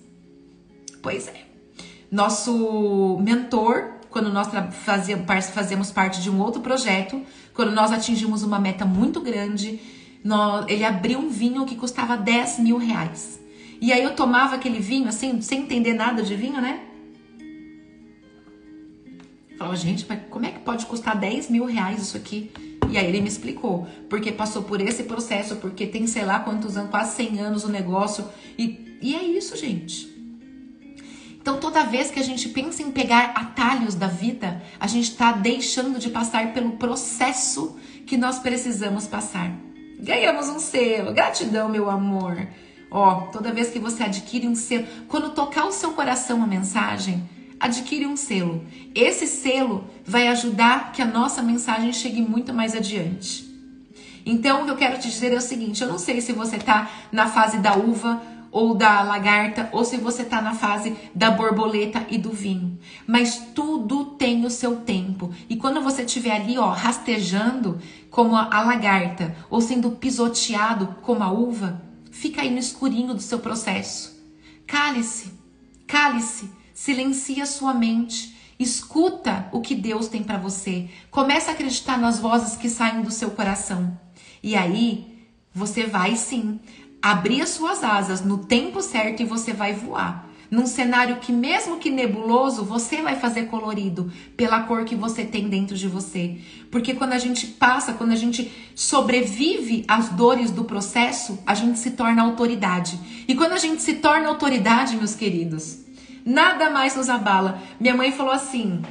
Pois 1.02 1.26
é. 1.28 1.49
Nosso 2.11 3.18
mentor, 3.20 3.92
quando 4.11 4.33
nós 4.33 4.49
fazíamos 5.53 5.92
parte 5.92 6.20
de 6.20 6.29
um 6.29 6.40
outro 6.40 6.61
projeto, 6.61 7.23
quando 7.55 7.70
nós 7.70 7.92
atingimos 7.92 8.42
uma 8.42 8.59
meta 8.59 8.85
muito 8.85 9.20
grande, 9.20 9.81
nós, 10.25 10.66
ele 10.68 10.85
abriu 10.85 11.18
um 11.18 11.29
vinho 11.29 11.64
que 11.64 11.77
custava 11.77 12.16
10 12.16 12.59
mil 12.59 12.79
reais. 12.79 13.40
E 13.81 13.92
aí 13.92 14.03
eu 14.03 14.14
tomava 14.14 14.57
aquele 14.57 14.81
vinho, 14.81 15.09
assim, 15.09 15.40
sem 15.40 15.61
entender 15.61 15.94
nada 15.94 16.23
de 16.23 16.35
vinho, 16.35 16.61
né? 16.61 16.81
Falava, 19.57 19.77
gente, 19.77 20.05
mas 20.09 20.20
como 20.29 20.46
é 20.46 20.51
que 20.51 20.61
pode 20.61 20.87
custar 20.87 21.16
10 21.16 21.49
mil 21.49 21.64
reais 21.64 22.03
isso 22.03 22.16
aqui? 22.16 22.51
E 22.90 22.99
aí 22.99 23.07
ele 23.07 23.20
me 23.20 23.29
explicou, 23.29 23.87
porque 24.09 24.33
passou 24.33 24.62
por 24.64 24.81
esse 24.81 25.05
processo, 25.05 25.57
porque 25.57 25.87
tem 25.87 26.07
sei 26.07 26.25
lá 26.25 26.40
quantos 26.40 26.77
anos, 26.77 26.90
quase 26.90 27.14
100 27.14 27.38
anos 27.40 27.64
o 27.64 27.68
negócio. 27.68 28.25
E, 28.59 28.99
e 29.01 29.14
é 29.14 29.23
isso, 29.23 29.57
gente. 29.57 30.19
Então, 31.40 31.59
toda 31.59 31.85
vez 31.85 32.11
que 32.11 32.20
a 32.20 32.22
gente 32.22 32.50
pensa 32.50 32.83
em 32.83 32.90
pegar 32.90 33.33
atalhos 33.35 33.94
da 33.94 34.07
vida, 34.07 34.62
a 34.79 34.87
gente 34.87 35.11
está 35.11 35.33
deixando 35.33 35.98
de 35.98 36.11
passar 36.11 36.53
pelo 36.53 36.72
processo 36.72 37.79
que 38.07 38.16
nós 38.16 38.38
precisamos 38.38 39.07
passar. 39.07 39.50
Ganhamos 39.98 40.48
um 40.48 40.59
selo, 40.59 41.14
gratidão, 41.14 41.68
meu 41.68 41.88
amor. 41.88 42.46
Ó, 42.90 43.29
toda 43.33 43.53
vez 43.53 43.70
que 43.70 43.79
você 43.79 44.03
adquire 44.03 44.46
um 44.46 44.55
selo, 44.55 44.87
quando 45.09 45.31
tocar 45.31 45.64
o 45.64 45.72
seu 45.72 45.92
coração 45.92 46.42
a 46.42 46.46
mensagem, 46.46 47.26
adquire 47.59 48.07
um 48.07 48.16
selo. 48.16 48.66
Esse 48.94 49.26
selo 49.26 49.85
vai 50.05 50.29
ajudar 50.29 50.92
que 50.92 51.00
a 51.00 51.07
nossa 51.07 51.40
mensagem 51.40 51.92
chegue 51.92 52.20
muito 52.20 52.53
mais 52.53 52.74
adiante. 52.74 53.48
Então, 54.26 54.62
o 54.62 54.64
que 54.66 54.70
eu 54.70 54.76
quero 54.76 54.98
te 54.98 55.09
dizer 55.09 55.33
é 55.33 55.37
o 55.37 55.40
seguinte: 55.40 55.83
eu 55.83 55.88
não 55.88 55.98
sei 55.98 56.20
se 56.20 56.33
você 56.33 56.57
está 56.57 56.90
na 57.11 57.29
fase 57.29 57.59
da 57.59 57.76
uva 57.76 58.20
ou 58.50 58.74
da 58.74 59.02
lagarta, 59.02 59.68
ou 59.72 59.84
se 59.84 59.96
você 59.96 60.22
está 60.22 60.40
na 60.42 60.54
fase 60.54 60.96
da 61.14 61.30
borboleta 61.30 62.04
e 62.10 62.18
do 62.18 62.30
vinho. 62.30 62.78
Mas 63.06 63.36
tudo 63.54 64.04
tem 64.16 64.44
o 64.44 64.50
seu 64.50 64.76
tempo. 64.76 65.32
E 65.48 65.56
quando 65.56 65.80
você 65.80 66.02
estiver 66.02 66.32
ali, 66.32 66.58
ó, 66.58 66.70
rastejando 66.70 67.78
como 68.10 68.34
a 68.36 68.62
lagarta, 68.62 69.36
ou 69.48 69.60
sendo 69.60 69.92
pisoteado 69.92 70.96
como 71.02 71.22
a 71.22 71.30
uva, 71.30 71.80
fica 72.10 72.42
aí 72.42 72.50
no 72.50 72.58
escurinho 72.58 73.14
do 73.14 73.22
seu 73.22 73.38
processo. 73.38 74.18
Cale-se, 74.66 75.32
cale-se, 75.86 76.50
silencia 76.74 77.46
sua 77.46 77.72
mente. 77.72 78.36
Escuta 78.58 79.48
o 79.52 79.60
que 79.60 79.74
Deus 79.74 80.08
tem 80.08 80.22
para 80.22 80.38
você. 80.38 80.90
Começa 81.10 81.50
a 81.50 81.54
acreditar 81.54 81.98
nas 81.98 82.18
vozes 82.18 82.56
que 82.56 82.68
saem 82.68 83.00
do 83.00 83.10
seu 83.10 83.30
coração. 83.30 83.98
E 84.42 84.54
aí, 84.54 85.10
você 85.52 85.86
vai 85.86 86.14
sim 86.14 86.60
abrir 87.02 87.42
as 87.42 87.50
suas 87.50 87.82
asas 87.82 88.24
no 88.24 88.38
tempo 88.38 88.82
certo 88.82 89.22
e 89.22 89.26
você 89.26 89.52
vai 89.52 89.72
voar. 89.72 90.28
Num 90.50 90.66
cenário 90.66 91.16
que, 91.16 91.32
mesmo 91.32 91.78
que 91.78 91.90
nebuloso, 91.90 92.64
você 92.64 93.02
vai 93.02 93.14
fazer 93.14 93.44
colorido 93.44 94.10
pela 94.36 94.64
cor 94.64 94.84
que 94.84 94.96
você 94.96 95.24
tem 95.24 95.48
dentro 95.48 95.76
de 95.76 95.86
você. 95.86 96.38
Porque 96.72 96.92
quando 96.92 97.12
a 97.12 97.18
gente 97.18 97.46
passa, 97.46 97.92
quando 97.92 98.10
a 98.10 98.16
gente 98.16 98.50
sobrevive 98.74 99.84
às 99.86 100.08
dores 100.08 100.50
do 100.50 100.64
processo, 100.64 101.38
a 101.46 101.54
gente 101.54 101.78
se 101.78 101.92
torna 101.92 102.22
autoridade. 102.22 102.98
E 103.28 103.34
quando 103.36 103.52
a 103.52 103.58
gente 103.58 103.80
se 103.80 103.94
torna 103.94 104.26
autoridade, 104.28 104.96
meus 104.96 105.14
queridos, 105.14 105.78
nada 106.24 106.68
mais 106.68 106.96
nos 106.96 107.08
abala. 107.08 107.62
Minha 107.78 107.94
mãe 107.94 108.10
falou 108.10 108.32
assim: 108.32 108.82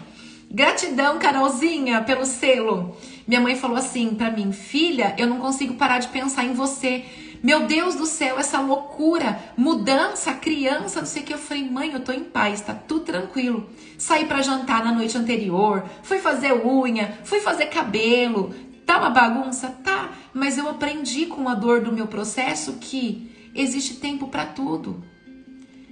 gratidão, 0.49 1.19
Carolzinha, 1.19 2.01
pelo 2.03 2.25
selo. 2.25 2.95
Minha 3.27 3.41
mãe 3.41 3.57
falou 3.57 3.75
assim 3.75 4.15
para 4.15 4.31
mim: 4.31 4.53
filha, 4.53 5.13
eu 5.17 5.27
não 5.27 5.39
consigo 5.39 5.73
parar 5.73 5.99
de 5.99 6.07
pensar 6.07 6.45
em 6.45 6.53
você 6.53 7.03
meu 7.41 7.65
Deus 7.65 7.95
do 7.95 8.05
céu, 8.05 8.37
essa 8.37 8.59
loucura, 8.59 9.39
mudança, 9.55 10.33
criança, 10.33 10.99
não 10.99 11.07
sei 11.07 11.21
o 11.21 11.25
que. 11.25 11.33
Eu 11.33 11.37
falei, 11.37 11.69
mãe, 11.69 11.91
eu 11.93 11.99
tô 12.01 12.11
em 12.11 12.23
paz, 12.23 12.61
tá 12.61 12.73
tudo 12.73 13.05
tranquilo. 13.05 13.69
Saí 13.97 14.25
para 14.25 14.41
jantar 14.41 14.83
na 14.83 14.91
noite 14.91 15.17
anterior, 15.17 15.83
fui 16.03 16.19
fazer 16.19 16.53
unha, 16.53 17.19
fui 17.23 17.39
fazer 17.39 17.67
cabelo. 17.67 18.53
Tá 18.85 18.97
uma 18.97 19.09
bagunça? 19.09 19.69
Tá, 19.83 20.09
mas 20.33 20.57
eu 20.57 20.67
aprendi 20.69 21.25
com 21.27 21.47
a 21.47 21.55
dor 21.55 21.81
do 21.81 21.91
meu 21.91 22.07
processo 22.07 22.73
que 22.73 23.51
existe 23.55 23.95
tempo 23.95 24.27
para 24.27 24.45
tudo. 24.45 25.03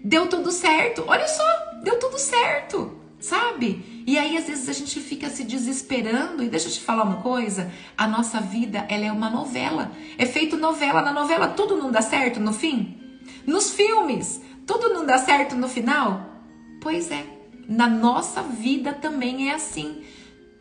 Deu 0.03 0.27
tudo 0.27 0.51
certo. 0.51 1.03
Olha 1.07 1.27
só, 1.27 1.43
deu 1.83 1.99
tudo 1.99 2.17
certo 2.17 2.97
sabe? 3.19 3.96
E 4.07 4.17
aí 4.17 4.37
às 4.37 4.47
vezes 4.47 4.69
a 4.69 4.73
gente 4.73 5.01
fica 5.01 5.29
se 5.29 5.43
desesperando 5.43 6.41
e 6.41 6.47
deixa 6.47 6.69
eu 6.69 6.71
te 6.71 6.79
falar 6.79 7.03
uma 7.03 7.17
coisa, 7.17 7.69
a 7.97 8.07
nossa 8.07 8.39
vida 8.39 8.85
ela 8.87 9.03
é 9.03 9.11
uma 9.11 9.29
novela, 9.29 9.91
é 10.17 10.25
feito 10.25 10.55
novela, 10.55 11.01
na 11.01 11.11
novela 11.11 11.49
tudo 11.49 11.75
não 11.75 11.91
dá 11.91 12.01
certo 12.01 12.39
no 12.39 12.53
fim? 12.53 12.97
Nos 13.45 13.71
filmes, 13.71 14.41
tudo 14.65 14.93
não 14.93 15.05
dá 15.05 15.17
certo 15.17 15.57
no 15.57 15.67
final? 15.67 16.41
Pois 16.79 17.11
é, 17.11 17.25
na 17.67 17.87
nossa 17.87 18.41
vida 18.41 18.93
também 18.93 19.49
é 19.49 19.53
assim. 19.53 20.03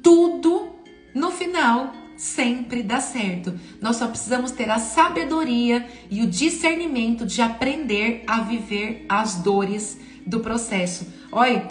Tudo 0.03 0.71
no 1.15 1.31
final 1.31 1.93
sempre 2.17 2.83
dá 2.83 2.99
certo. 2.99 3.57
Nós 3.81 3.95
só 3.95 4.09
precisamos 4.09 4.51
ter 4.51 4.69
a 4.71 4.81
sabedoria 4.81 5.89
e 6.11 6.21
o 6.21 6.27
discernimento 6.27 7.25
de 7.25 7.41
aprender 7.41 8.25
a 8.27 8.41
viver 8.41 9.07
as 9.09 9.37
dores 9.37 10.01
do 10.27 10.41
processo. 10.41 11.07
Olha, 11.31 11.65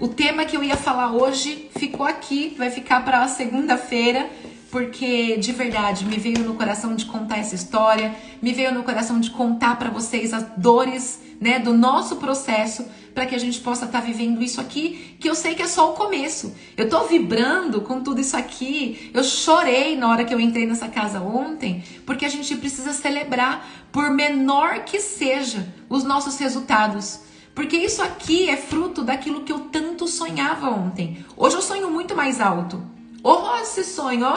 o 0.00 0.08
tema 0.08 0.44
que 0.44 0.56
eu 0.56 0.62
ia 0.62 0.76
falar 0.76 1.12
hoje 1.12 1.70
ficou 1.76 2.04
aqui, 2.06 2.54
vai 2.58 2.70
ficar 2.70 3.04
para 3.04 3.26
segunda-feira, 3.28 4.28
porque 4.70 5.36
de 5.36 5.52
verdade 5.52 6.04
me 6.04 6.16
veio 6.16 6.40
no 6.40 6.54
coração 6.54 6.96
de 6.96 7.04
contar 7.04 7.38
essa 7.38 7.54
história, 7.54 8.14
me 8.42 8.52
veio 8.52 8.74
no 8.74 8.82
coração 8.82 9.20
de 9.20 9.30
contar 9.30 9.78
para 9.78 9.90
vocês 9.90 10.32
as 10.32 10.44
dores, 10.56 11.20
né, 11.40 11.58
do 11.60 11.72
nosso 11.72 12.16
processo, 12.16 12.84
para 13.14 13.24
que 13.24 13.36
a 13.36 13.38
gente 13.38 13.60
possa 13.60 13.84
estar 13.84 14.00
tá 14.00 14.04
vivendo 14.04 14.42
isso 14.42 14.60
aqui, 14.60 15.16
que 15.20 15.30
eu 15.30 15.34
sei 15.36 15.54
que 15.54 15.62
é 15.62 15.68
só 15.68 15.92
o 15.92 15.94
começo. 15.94 16.52
Eu 16.76 16.88
tô 16.88 17.04
vibrando 17.04 17.82
com 17.82 18.00
tudo 18.00 18.20
isso 18.20 18.36
aqui. 18.36 19.10
Eu 19.14 19.22
chorei 19.22 19.96
na 19.96 20.08
hora 20.08 20.24
que 20.24 20.34
eu 20.34 20.40
entrei 20.40 20.66
nessa 20.66 20.88
casa 20.88 21.20
ontem, 21.20 21.84
porque 22.04 22.24
a 22.24 22.28
gente 22.28 22.56
precisa 22.56 22.92
celebrar, 22.92 23.86
por 23.92 24.10
menor 24.10 24.80
que 24.80 24.98
seja, 24.98 25.72
os 25.88 26.02
nossos 26.02 26.36
resultados. 26.38 27.20
Porque 27.54 27.76
isso 27.76 28.02
aqui 28.02 28.48
é 28.50 28.56
fruto 28.56 29.02
daquilo 29.02 29.42
que 29.42 29.52
eu 29.52 29.60
tanto 29.60 30.08
sonhava 30.08 30.70
ontem. 30.70 31.24
Hoje 31.36 31.56
eu 31.56 31.62
sonho 31.62 31.90
muito 31.90 32.16
mais 32.16 32.40
alto. 32.40 32.82
Oh, 33.22 33.56
esse 33.62 33.84
sonho, 33.84 34.26
ó, 34.26 34.36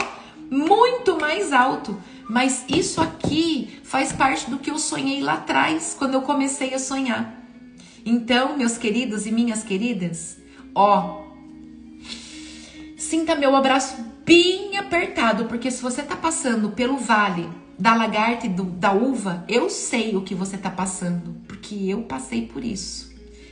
muito 0.50 1.20
mais 1.20 1.52
alto. 1.52 1.98
Mas 2.30 2.64
isso 2.70 3.02
aqui 3.02 3.80
faz 3.84 4.12
parte 4.12 4.50
do 4.50 4.60
que 4.60 4.70
eu 4.70 4.78
sonhei 4.78 5.22
lá 5.22 5.34
atrás, 5.34 5.96
quando 5.98 6.14
eu 6.14 6.22
comecei 6.22 6.74
a 6.74 6.80
sonhar. 6.80 7.34
Então, 8.06 8.56
meus 8.56 8.78
queridos 8.78 9.26
e 9.26 9.32
minhas 9.32 9.64
queridas, 9.64 10.38
ó, 10.76 11.24
sinta 12.98 13.36
meu 13.36 13.56
abraço 13.56 13.98
bem 14.26 14.78
apertado, 14.78 15.46
porque 15.46 15.72
se 15.72 15.82
você 15.82 16.04
tá 16.04 16.16
passando 16.16 16.70
pelo 16.72 16.98
vale 16.98 17.50
da 17.80 17.96
lagarta 17.96 18.46
e 18.46 18.50
do, 18.50 18.64
da 18.64 18.92
uva, 18.92 19.46
eu 19.48 19.70
sei 19.70 20.16
o 20.16 20.22
que 20.22 20.36
você 20.36 20.58
tá 20.58 20.70
passando, 20.70 21.36
porque 21.48 21.76
eu 21.76 22.04
passei 22.04 22.46
por 22.46 22.64
isso. 22.64 23.07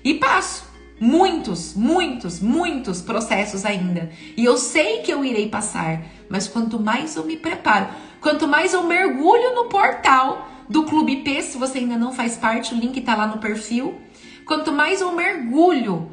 E 0.06 0.14
passo 0.14 0.66
muitos, 1.00 1.74
muitos, 1.74 2.40
muitos 2.40 3.02
processos 3.02 3.66
ainda. 3.66 4.12
E 4.38 4.46
eu 4.46 4.56
sei 4.56 5.00
que 5.00 5.12
eu 5.12 5.26
irei 5.26 5.50
passar, 5.50 6.04
mas 6.30 6.48
quanto 6.48 6.80
mais 6.80 7.16
eu 7.16 7.26
me 7.26 7.36
preparo, 7.36 7.88
quanto 8.22 8.48
mais 8.48 8.74
eu 8.74 8.84
mergulho 8.84 9.56
no 9.56 9.66
portal 9.66 10.48
do 10.70 10.84
Clube 10.84 11.18
P, 11.18 11.42
se 11.42 11.58
você 11.58 11.80
ainda 11.80 11.98
não 11.98 12.14
faz 12.14 12.38
parte, 12.38 12.74
o 12.74 12.78
link 12.78 12.98
está 12.98 13.16
lá 13.16 13.26
no 13.26 13.40
perfil. 13.40 14.00
Quanto 14.46 14.72
mais 14.72 15.02
eu 15.02 15.12
mergulho 15.12 16.10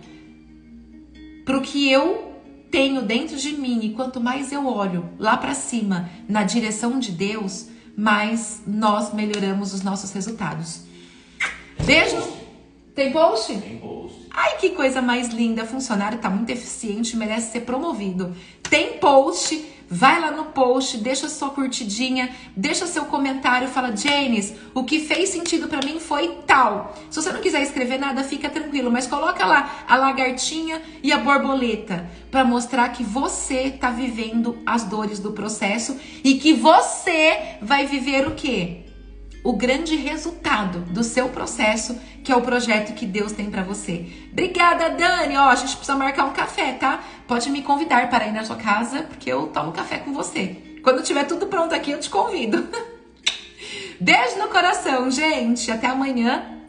para 1.45 1.59
o 1.59 1.61
que 1.61 1.91
eu 1.91 2.33
tenho 2.71 3.03
dentro 3.03 3.37
de 3.37 3.53
mim 3.53 3.81
e 3.83 3.91
quanto 3.91 4.21
mais 4.21 4.51
eu 4.53 4.67
olho 4.67 5.11
lá 5.19 5.37
para 5.37 5.53
cima 5.53 6.09
na 6.27 6.45
direção 6.45 6.99
de 6.99 7.13
Deus, 7.13 7.69
mais 7.95 8.63
nós 8.67 9.13
melhoramos 9.13 9.75
os 9.75 9.83
nossos 9.83 10.13
resultados. 10.13 10.81
Beijo 11.85 12.42
tem 12.95 13.13
post? 13.13 13.57
Tem 13.57 13.79
post. 13.79 14.29
Ai, 14.31 14.57
que 14.57 14.71
coisa 14.71 15.01
mais 15.01 15.29
linda. 15.29 15.65
Funcionário 15.65 16.19
tá 16.19 16.31
muito 16.31 16.51
eficiente, 16.51 17.17
merece 17.17 17.53
ser 17.53 17.61
promovido. 17.61 18.35
Tem 18.63 18.99
post. 18.99 19.73
Vai 19.95 20.19
lá 20.19 20.31
no 20.31 20.47
post, 20.47 20.97
deixa 20.97 21.29
sua 21.29 21.51
curtidinha, 21.51 22.35
deixa 22.57 22.87
seu 22.87 23.05
comentário, 23.05 23.69
fala, 23.69 23.95
Janis, 23.95 24.55
o 24.73 24.85
que 24.85 24.99
fez 25.01 25.29
sentido 25.29 25.69
para 25.69 25.85
mim 25.85 26.01
foi 26.01 26.39
tal. 26.47 26.97
Se 27.11 27.21
você 27.21 27.31
não 27.31 27.43
quiser 27.43 27.61
escrever 27.63 27.99
nada, 27.99 28.25
fica 28.25 28.49
tranquilo, 28.49 28.91
mas 28.91 29.07
coloca 29.07 29.45
lá 29.45 29.85
a 29.87 29.95
lagartinha 29.97 30.81
e 31.03 31.13
a 31.13 31.19
borboleta 31.19 32.09
para 32.31 32.43
mostrar 32.43 32.89
que 32.89 33.05
você 33.05 33.71
tá 33.71 33.91
vivendo 33.91 34.57
as 34.65 34.83
dores 34.85 35.19
do 35.19 35.33
processo 35.33 35.95
e 36.25 36.37
que 36.37 36.55
você 36.55 37.59
vai 37.61 37.85
viver 37.85 38.27
o 38.27 38.31
quê? 38.31 38.82
O 39.43 39.53
grande 39.53 39.97
resultado 39.97 40.81
do 40.81 41.03
seu 41.03 41.29
processo, 41.29 41.99
que 42.23 42.31
é 42.31 42.37
o 42.37 42.43
projeto 42.43 42.95
que 42.95 43.05
Deus 43.05 43.33
tem 43.33 43.51
para 43.51 43.63
você. 43.63 44.07
Obrigada, 44.31 44.91
Dani. 44.91 45.37
Ó, 45.37 45.49
a 45.49 45.55
gente 45.55 45.77
precisa 45.77 45.97
marcar 45.97 46.27
um 46.27 46.33
café, 46.33 46.73
tá? 46.75 47.03
Pode 47.27 47.51
me 47.51 47.63
convidar 47.63 48.09
para 48.09 48.27
ir 48.27 48.33
na 48.33 48.45
sua 48.45 48.57
casa, 48.57 49.03
porque 49.03 49.31
eu 49.31 49.49
tomo 49.49 49.73
café 49.73 49.99
com 49.99 50.13
você. 50.13 50.57
Quando 50.83 51.03
tiver 51.03 51.25
tudo 51.25 51.47
pronto 51.47 51.75
aqui, 51.75 51.91
eu 51.91 52.01
te 52.01 52.11
convido. 52.11 52.67
Beijo 54.01 54.39
no 54.39 54.49
coração, 54.49 55.11
gente. 55.11 55.71
Até 55.71 55.89
amanhã. 55.89 56.62